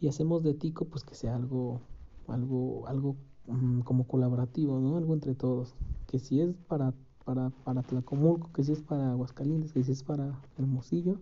y 0.00 0.08
hacemos 0.08 0.42
de 0.42 0.54
Tico 0.54 0.86
pues 0.86 1.04
que 1.04 1.14
sea 1.14 1.36
algo 1.36 1.80
algo 2.28 2.86
algo 2.86 3.16
mm, 3.46 3.80
como 3.80 4.06
colaborativo, 4.06 4.80
¿no? 4.80 4.96
Algo 4.96 5.14
entre 5.14 5.34
todos, 5.34 5.74
que 6.06 6.18
si 6.18 6.40
es 6.40 6.54
para 6.68 6.94
para 7.24 7.50
para 7.64 7.82
Tlacomulco, 7.82 8.52
que 8.52 8.64
si 8.64 8.72
es 8.72 8.82
para 8.82 9.12
Aguascalientes, 9.12 9.72
que 9.72 9.82
si 9.84 9.92
es 9.92 10.02
para 10.02 10.40
Hermosillo, 10.58 11.18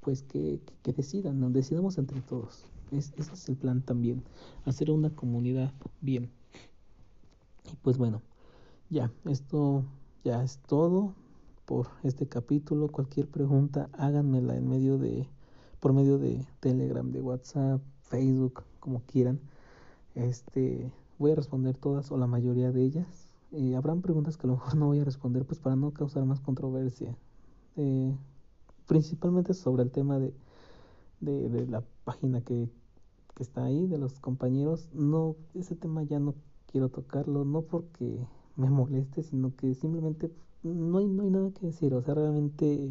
pues 0.00 0.22
que, 0.22 0.60
que, 0.82 0.92
decidan, 0.92 1.40
¿no? 1.40 1.50
decidamos 1.50 1.98
entre 1.98 2.20
todos. 2.20 2.66
Es, 2.92 3.12
ese 3.16 3.32
es 3.32 3.48
el 3.48 3.56
plan 3.56 3.82
también, 3.82 4.22
hacer 4.66 4.90
una 4.90 5.10
comunidad 5.10 5.72
bien. 6.02 6.30
Y 7.70 7.76
pues 7.76 7.98
bueno, 7.98 8.22
ya, 8.90 9.10
esto 9.24 9.84
ya 10.24 10.42
es 10.42 10.58
todo 10.58 11.14
por 11.64 11.88
este 12.02 12.26
capítulo. 12.26 12.88
Cualquier 12.88 13.28
pregunta, 13.28 13.88
háganmela 13.92 14.56
en 14.56 14.68
medio 14.68 14.98
de, 14.98 15.28
por 15.80 15.92
medio 15.92 16.18
de 16.18 16.46
Telegram, 16.60 17.10
de 17.10 17.20
WhatsApp, 17.20 17.80
Facebook, 18.02 18.64
como 18.80 19.00
quieran. 19.02 19.40
Este, 20.14 20.92
voy 21.18 21.32
a 21.32 21.36
responder 21.36 21.76
todas 21.76 22.10
o 22.12 22.16
la 22.16 22.26
mayoría 22.26 22.70
de 22.70 22.82
ellas. 22.82 23.06
Eh, 23.52 23.76
habrán 23.76 24.02
preguntas 24.02 24.36
que 24.36 24.46
a 24.46 24.48
lo 24.48 24.54
mejor 24.54 24.74
no 24.76 24.86
voy 24.86 25.00
a 25.00 25.04
responder, 25.04 25.44
pues 25.46 25.60
para 25.60 25.76
no 25.76 25.92
causar 25.92 26.24
más 26.24 26.40
controversia. 26.40 27.16
Eh, 27.76 28.14
principalmente 28.86 29.54
sobre 29.54 29.82
el 29.82 29.90
tema 29.90 30.18
de, 30.18 30.34
de, 31.20 31.48
de 31.48 31.66
la 31.66 31.82
página 32.04 32.42
que, 32.42 32.68
que 33.34 33.42
está 33.42 33.64
ahí, 33.64 33.86
de 33.86 33.98
los 33.98 34.20
compañeros. 34.20 34.90
No, 34.92 35.36
ese 35.54 35.74
tema 35.74 36.02
ya 36.02 36.18
no 36.18 36.34
quiero 36.74 36.88
tocarlo, 36.88 37.44
no 37.44 37.62
porque 37.62 38.26
me 38.56 38.68
moleste, 38.68 39.22
sino 39.22 39.54
que 39.54 39.76
simplemente 39.76 40.32
no 40.64 40.98
hay, 40.98 41.06
no 41.06 41.22
hay 41.22 41.30
nada 41.30 41.52
que 41.52 41.66
decir, 41.66 41.94
o 41.94 42.02
sea, 42.02 42.14
realmente 42.14 42.90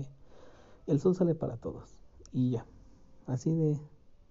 el 0.88 1.00
sol 1.02 1.16
sale 1.16 1.36
para 1.36 1.58
todos 1.58 2.00
y 2.32 2.52
ya, 2.52 2.66
así 3.28 3.54
de, 3.54 3.78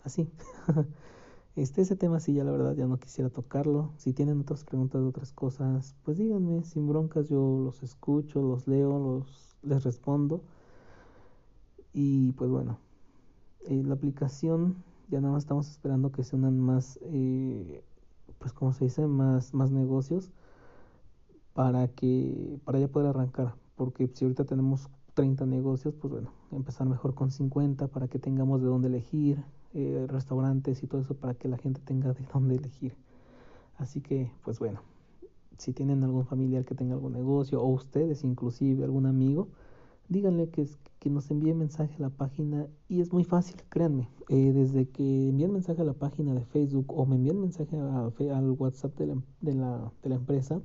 así. 0.05 0.27
este, 1.55 1.83
ese 1.83 1.97
tema 1.97 2.19
sí 2.19 2.33
ya 2.33 2.45
la 2.45 2.53
verdad 2.53 2.75
ya 2.75 2.87
no 2.87 2.99
quisiera 2.99 3.29
tocarlo, 3.29 3.93
si 3.99 4.15
tienen 4.15 4.41
otras 4.41 4.65
preguntas 4.65 5.03
de 5.03 5.09
otras 5.09 5.35
cosas, 5.35 5.97
pues 6.03 6.17
díganme, 6.17 6.65
sin 6.65 6.89
broncas 6.89 7.29
yo 7.29 7.61
los 7.63 7.83
escucho, 7.83 8.41
los 8.41 8.67
leo, 8.67 8.99
los, 8.99 9.59
les 9.63 9.85
respondo 9.85 10.41
y 11.93 12.33
pues 12.33 12.49
bueno, 12.49 12.79
eh, 13.67 13.83
la 13.85 13.93
aplicación 13.93 14.83
ya 15.11 15.21
nada 15.21 15.35
más 15.35 15.43
estamos 15.43 15.69
esperando 15.69 16.11
que 16.11 16.25
se 16.25 16.37
unan 16.37 16.59
más 16.59 16.99
eh, 17.03 17.85
pues 18.43 18.53
como 18.53 18.75
se 18.75 18.85
dice, 18.85 19.07
más, 19.07 19.55
más 19.55 19.71
negocios 19.71 20.31
para 21.55 21.89
que, 21.89 22.59
para 22.65 22.79
ya 22.81 22.89
poder 22.89 23.09
arrancar, 23.09 23.55
porque 23.77 24.11
si 24.13 24.25
ahorita 24.25 24.45
tenemos 24.45 24.91
30 25.15 25.47
negocios, 25.47 25.95
pues 25.95 26.13
bueno, 26.13 26.31
empezar 26.51 26.87
mejor 26.87 27.15
con 27.15 27.31
50 27.31 27.89
para 27.89 28.09
que 28.09 28.19
tengamos 28.19 28.61
de 28.61 28.67
dónde 28.67 28.89
elegir, 28.89 29.45
eh, 29.75 30.07
restaurantes 30.09 30.83
y 30.83 30.87
todo 30.87 31.01
eso 31.01 31.15
para 31.15 31.35
que 31.35 31.49
la 31.49 31.57
gente 31.57 31.81
tenga 31.81 32.13
de 32.13 32.27
dónde 32.35 32.57
elegir. 32.57 32.97
Así 33.79 34.01
que, 34.01 34.31
pues 34.45 34.59
bueno, 34.59 34.81
si 35.59 35.73
tienen 35.73 36.03
algún 36.05 36.27
familiar 36.27 36.65
que 36.65 36.75
tenga 36.75 36.95
algún 36.95 37.13
negocio 37.13 37.63
o 37.63 37.69
ustedes 37.69 38.25
inclusive 38.25 38.85
algún 38.85 39.07
amigo, 39.07 39.49
díganle 40.09 40.49
que, 40.51 40.69
que 41.03 41.11
nos 41.11 41.33
envíe 41.33 41.53
mensaje 41.53 41.97
a 41.97 42.03
la 42.03 42.11
página 42.11 42.69
y 42.89 43.01
es 43.01 43.13
muy 43.13 43.25
fácil, 43.25 43.57
créanme. 43.71 44.09
Eh, 44.29 44.53
desde 44.53 44.89
que 44.89 45.31
envíen 45.31 45.53
mensaje 45.53 45.83
a 45.83 45.85
la 45.85 45.95
página 45.95 46.33
de 46.33 46.45
Facebook 46.45 46.93
o 46.97 47.05
me 47.07 47.17
envíen 47.17 47.41
mensaje 47.41 47.77
al 47.77 48.51
WhatsApp 48.53 48.97
de 48.97 49.07
la, 49.09 49.23
de, 49.41 49.55
la, 49.55 49.93
de 50.01 50.09
la 50.11 50.15
empresa, 50.15 50.63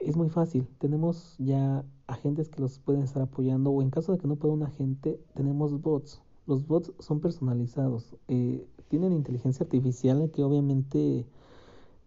es 0.00 0.18
muy 0.18 0.28
fácil. 0.28 0.68
Tenemos 0.76 1.34
ya 1.38 1.82
agentes 2.08 2.50
que 2.50 2.60
los 2.60 2.78
pueden 2.78 3.02
estar 3.02 3.22
apoyando 3.22 3.70
o 3.70 3.80
en 3.80 3.88
caso 3.88 4.12
de 4.12 4.18
que 4.18 4.28
no 4.28 4.36
pueda 4.36 4.52
un 4.52 4.64
agente, 4.64 5.18
tenemos 5.32 5.80
bots. 5.80 6.20
Los 6.46 6.66
bots 6.66 6.92
son 6.98 7.20
personalizados, 7.20 8.16
eh, 8.28 8.66
tienen 8.88 9.14
inteligencia 9.14 9.64
artificial 9.64 10.30
que 10.30 10.44
obviamente 10.44 11.24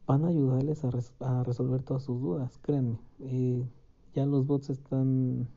van 0.05 0.25
a 0.25 0.27
ayudarles 0.27 0.83
a, 0.85 0.91
a 1.21 1.43
resolver 1.43 1.81
todas 1.81 2.03
sus 2.03 2.21
dudas, 2.21 2.59
créanme. 2.61 2.99
Eh, 3.19 3.65
ya 4.13 4.27
los 4.27 4.45
bots 4.45 4.69
están 4.69 5.47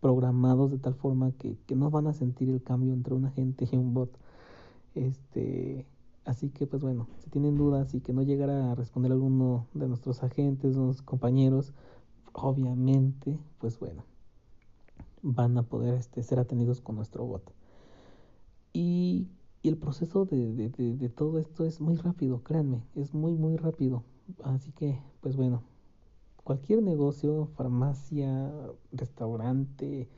programados 0.00 0.70
de 0.70 0.78
tal 0.78 0.94
forma 0.94 1.32
que, 1.32 1.56
que, 1.66 1.76
no 1.76 1.90
van 1.90 2.06
a 2.06 2.12
sentir 2.12 2.48
el 2.48 2.62
cambio 2.62 2.92
entre 2.92 3.14
un 3.14 3.26
agente 3.26 3.68
y 3.70 3.76
un 3.76 3.94
bot. 3.94 4.10
Este, 4.94 5.86
Así 6.24 6.50
que 6.50 6.66
pues 6.66 6.82
bueno, 6.82 7.08
si 7.18 7.30
tienen 7.30 7.56
dudas 7.56 7.94
y 7.94 8.00
que 8.00 8.12
no 8.12 8.22
llegara 8.22 8.70
a 8.70 8.74
responder 8.74 9.10
alguno 9.12 9.66
de 9.74 9.88
nuestros 9.88 10.22
agentes, 10.22 10.76
nuestros 10.76 11.02
compañeros, 11.02 11.72
obviamente, 12.32 13.38
pues 13.58 13.78
bueno, 13.78 14.04
van 15.22 15.56
a 15.58 15.62
poder 15.62 15.94
este, 15.94 16.22
ser 16.22 16.38
atendidos 16.38 16.80
con 16.80 16.96
nuestro 16.96 17.24
bot. 17.24 17.42
Y, 18.72 19.28
y 19.62 19.68
el 19.68 19.76
proceso 19.76 20.24
de, 20.24 20.52
de, 20.52 20.68
de, 20.68 20.96
de, 20.96 21.08
todo 21.08 21.38
esto 21.38 21.64
es 21.64 21.80
muy 21.80 21.96
rápido, 21.96 22.42
créanme, 22.44 22.84
es 22.94 23.14
muy, 23.14 23.32
muy 23.34 23.56
rápido. 23.56 24.04
Así 24.44 24.72
que, 24.72 25.00
pues 25.20 25.36
bueno, 25.36 25.62
cualquier 26.50 26.82
negocio, 26.82 27.46
farmacia, 27.54 28.50
restaurante, 28.90 30.08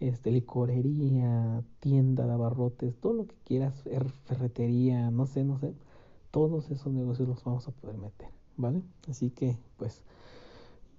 este, 0.00 0.32
licorería, 0.32 1.62
tienda 1.78 2.26
de 2.26 2.32
abarrotes, 2.32 2.96
todo 2.96 3.12
lo 3.12 3.26
que 3.28 3.36
quieras, 3.44 3.84
ferretería, 4.24 5.12
no 5.12 5.26
sé, 5.26 5.44
no 5.44 5.56
sé, 5.60 5.74
todos 6.32 6.68
esos 6.72 6.92
negocios 6.92 7.28
los 7.28 7.44
vamos 7.44 7.68
a 7.68 7.70
poder 7.70 7.96
meter, 7.96 8.26
¿vale? 8.56 8.82
Así 9.08 9.30
que, 9.30 9.56
pues, 9.76 10.02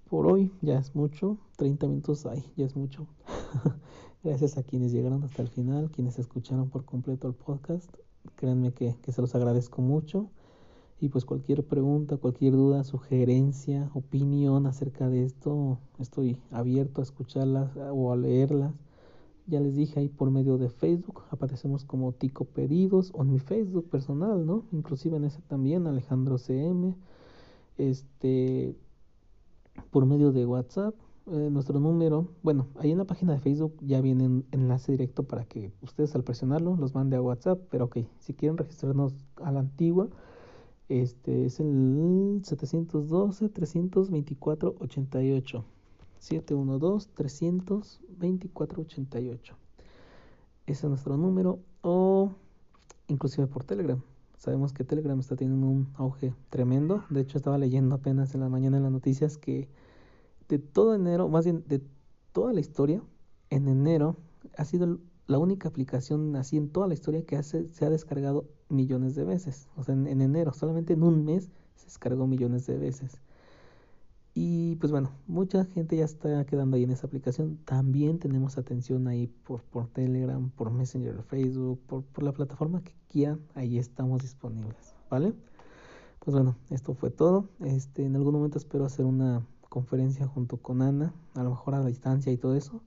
por 0.08 0.26
hoy 0.26 0.50
ya 0.62 0.78
es 0.78 0.96
mucho, 0.96 1.36
30 1.56 1.86
minutos 1.86 2.24
hay, 2.24 2.50
ya 2.56 2.64
es 2.64 2.74
mucho. 2.74 3.06
Gracias 4.24 4.56
a 4.56 4.62
quienes 4.62 4.92
llegaron 4.92 5.22
hasta 5.24 5.42
el 5.42 5.48
final, 5.48 5.90
quienes 5.90 6.18
escucharon 6.18 6.70
por 6.70 6.86
completo 6.86 7.28
el 7.28 7.34
podcast. 7.34 7.94
Créanme 8.36 8.72
que, 8.72 8.96
que 9.02 9.12
se 9.12 9.20
los 9.20 9.34
agradezco 9.34 9.82
mucho. 9.82 10.30
Y 11.00 11.08
pues 11.08 11.24
cualquier 11.24 11.64
pregunta, 11.64 12.18
cualquier 12.18 12.52
duda, 12.52 12.84
sugerencia, 12.84 13.90
opinión 13.94 14.66
acerca 14.66 15.08
de 15.08 15.24
esto, 15.24 15.78
estoy 15.98 16.36
abierto 16.50 17.00
a 17.00 17.04
escucharlas 17.04 17.70
o 17.90 18.12
a 18.12 18.16
leerlas. 18.16 18.74
Ya 19.46 19.60
les 19.60 19.74
dije 19.74 19.98
ahí 19.98 20.08
por 20.10 20.30
medio 20.30 20.58
de 20.58 20.68
Facebook, 20.68 21.22
aparecemos 21.30 21.84
como 21.84 22.12
Tico 22.12 22.44
Pedidos 22.44 23.12
o 23.14 23.22
en 23.22 23.32
mi 23.32 23.38
Facebook 23.38 23.88
personal, 23.88 24.44
¿no? 24.44 24.64
Inclusive 24.72 25.16
en 25.16 25.24
ese 25.24 25.40
también, 25.42 25.86
Alejandro 25.86 26.36
CM. 26.36 26.94
Este, 27.78 28.76
por 29.90 30.04
medio 30.04 30.32
de 30.32 30.44
WhatsApp, 30.44 30.94
eh, 31.32 31.48
nuestro 31.50 31.80
número, 31.80 32.28
bueno, 32.42 32.66
ahí 32.76 32.90
en 32.90 32.98
la 32.98 33.04
página 33.06 33.32
de 33.32 33.40
Facebook 33.40 33.74
ya 33.80 34.02
viene 34.02 34.42
enlace 34.52 34.92
directo 34.92 35.22
para 35.22 35.44
que 35.46 35.72
ustedes 35.80 36.14
al 36.14 36.24
presionarlo 36.24 36.76
los 36.76 36.94
mande 36.94 37.16
a 37.16 37.22
WhatsApp, 37.22 37.58
pero 37.70 37.86
ok, 37.86 37.98
si 38.18 38.34
quieren 38.34 38.58
registrarnos 38.58 39.14
a 39.36 39.50
la 39.50 39.60
antigua, 39.60 40.08
este 40.90 41.46
es 41.46 41.60
el 41.60 42.40
712 42.42 43.48
324 43.48 44.74
88. 44.80 45.64
712 46.18 47.08
324 47.14 48.82
88. 48.82 49.56
Ese 50.66 50.86
es 50.86 50.90
nuestro 50.90 51.16
número 51.16 51.60
o 51.82 52.32
inclusive 53.06 53.46
por 53.46 53.62
Telegram. 53.62 54.02
Sabemos 54.36 54.72
que 54.72 54.84
Telegram 54.84 55.18
está 55.20 55.36
teniendo 55.36 55.66
un 55.66 55.88
auge 55.94 56.34
tremendo. 56.48 57.04
De 57.08 57.20
hecho, 57.20 57.38
estaba 57.38 57.56
leyendo 57.56 57.94
apenas 57.94 58.34
en 58.34 58.40
la 58.40 58.48
mañana 58.48 58.78
en 58.78 58.82
las 58.82 58.92
noticias 58.92 59.38
que 59.38 59.68
de 60.48 60.58
todo 60.58 60.94
enero, 60.94 61.28
más 61.28 61.44
bien 61.44 61.62
de 61.68 61.80
toda 62.32 62.52
la 62.52 62.60
historia, 62.60 63.00
en 63.50 63.68
enero 63.68 64.16
ha 64.56 64.64
sido 64.64 64.98
la 65.30 65.38
única 65.38 65.68
aplicación 65.68 66.34
así 66.34 66.56
en 66.56 66.70
toda 66.70 66.88
la 66.88 66.94
historia 66.94 67.24
que 67.24 67.36
hace, 67.36 67.68
se 67.68 67.84
ha 67.86 67.90
descargado 67.90 68.46
millones 68.68 69.14
de 69.14 69.24
veces. 69.24 69.68
O 69.76 69.84
sea, 69.84 69.94
en, 69.94 70.08
en, 70.08 70.20
enero, 70.22 70.52
solamente 70.52 70.94
en 70.94 71.04
un 71.04 71.24
mes 71.24 71.50
se 71.76 71.84
descargó 71.84 72.26
millones 72.26 72.66
de 72.66 72.76
veces. 72.76 73.20
Y 74.34 74.74
pues 74.76 74.90
bueno, 74.90 75.12
mucha 75.28 75.64
gente 75.66 75.96
ya 75.96 76.04
está 76.04 76.44
quedando 76.46 76.76
ahí 76.76 76.82
en 76.82 76.90
esa 76.90 77.06
aplicación. 77.06 77.58
También 77.64 78.18
tenemos 78.18 78.58
atención 78.58 79.06
ahí 79.06 79.28
por, 79.28 79.62
por 79.62 79.86
Telegram, 79.86 80.50
por 80.50 80.72
Messenger, 80.72 81.22
Facebook, 81.22 81.78
por, 81.86 82.02
por 82.02 82.24
la 82.24 82.32
plataforma 82.32 82.82
que 82.82 82.92
quieran. 83.08 83.40
Ahí 83.54 83.78
estamos 83.78 84.22
disponibles, 84.22 84.96
¿vale? 85.10 85.32
Pues 86.18 86.34
bueno, 86.34 86.56
esto 86.70 86.94
fue 86.94 87.10
todo. 87.10 87.48
Este, 87.60 88.04
en 88.04 88.16
algún 88.16 88.34
momento 88.34 88.58
espero 88.58 88.84
hacer 88.84 89.06
una 89.06 89.46
conferencia 89.68 90.26
junto 90.26 90.56
con 90.56 90.82
Ana, 90.82 91.14
a 91.34 91.44
lo 91.44 91.50
mejor 91.50 91.76
a 91.76 91.80
la 91.80 91.86
distancia 91.86 92.32
y 92.32 92.36
todo 92.36 92.56
eso 92.56 92.82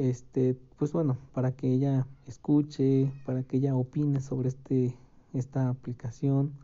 este, 0.00 0.56
pues 0.78 0.92
bueno, 0.92 1.18
para 1.34 1.52
que 1.52 1.72
ella 1.72 2.06
escuche, 2.26 3.12
para 3.26 3.42
que 3.42 3.58
ella 3.58 3.76
opine 3.76 4.20
sobre 4.20 4.48
este, 4.48 4.96
esta 5.34 5.68
aplicación 5.68 6.54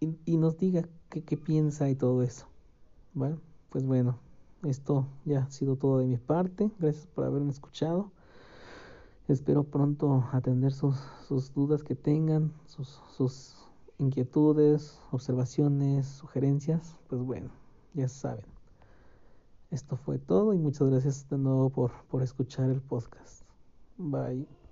y, 0.00 0.36
nos 0.36 0.58
diga 0.58 0.86
qué, 1.08 1.24
qué, 1.24 1.38
piensa 1.38 1.88
y 1.88 1.94
todo 1.94 2.22
eso. 2.22 2.46
Bueno, 3.14 3.38
pues 3.70 3.86
bueno, 3.86 4.18
esto 4.62 5.06
ya 5.24 5.44
ha 5.44 5.50
sido 5.50 5.76
todo 5.76 5.98
de 5.98 6.06
mi 6.06 6.18
parte. 6.18 6.70
Gracias 6.78 7.06
por 7.06 7.24
haberme 7.24 7.50
escuchado. 7.50 8.10
Espero 9.26 9.64
pronto 9.64 10.28
atender 10.32 10.72
sus, 10.72 10.96
sus 11.26 11.54
dudas 11.54 11.82
que 11.82 11.94
tengan, 11.94 12.52
sus, 12.66 13.00
sus 13.16 13.56
inquietudes, 13.96 15.00
observaciones, 15.10 16.06
sugerencias. 16.06 16.94
Pues 17.08 17.22
bueno, 17.22 17.48
ya 17.94 18.08
saben. 18.08 18.53
Esto 19.70 19.96
fue 19.96 20.18
todo 20.18 20.54
y 20.54 20.58
muchas 20.58 20.88
gracias 20.88 21.28
de 21.28 21.38
nuevo 21.38 21.70
por, 21.70 21.92
por 22.06 22.22
escuchar 22.22 22.70
el 22.70 22.80
podcast. 22.80 23.44
Bye. 23.96 24.46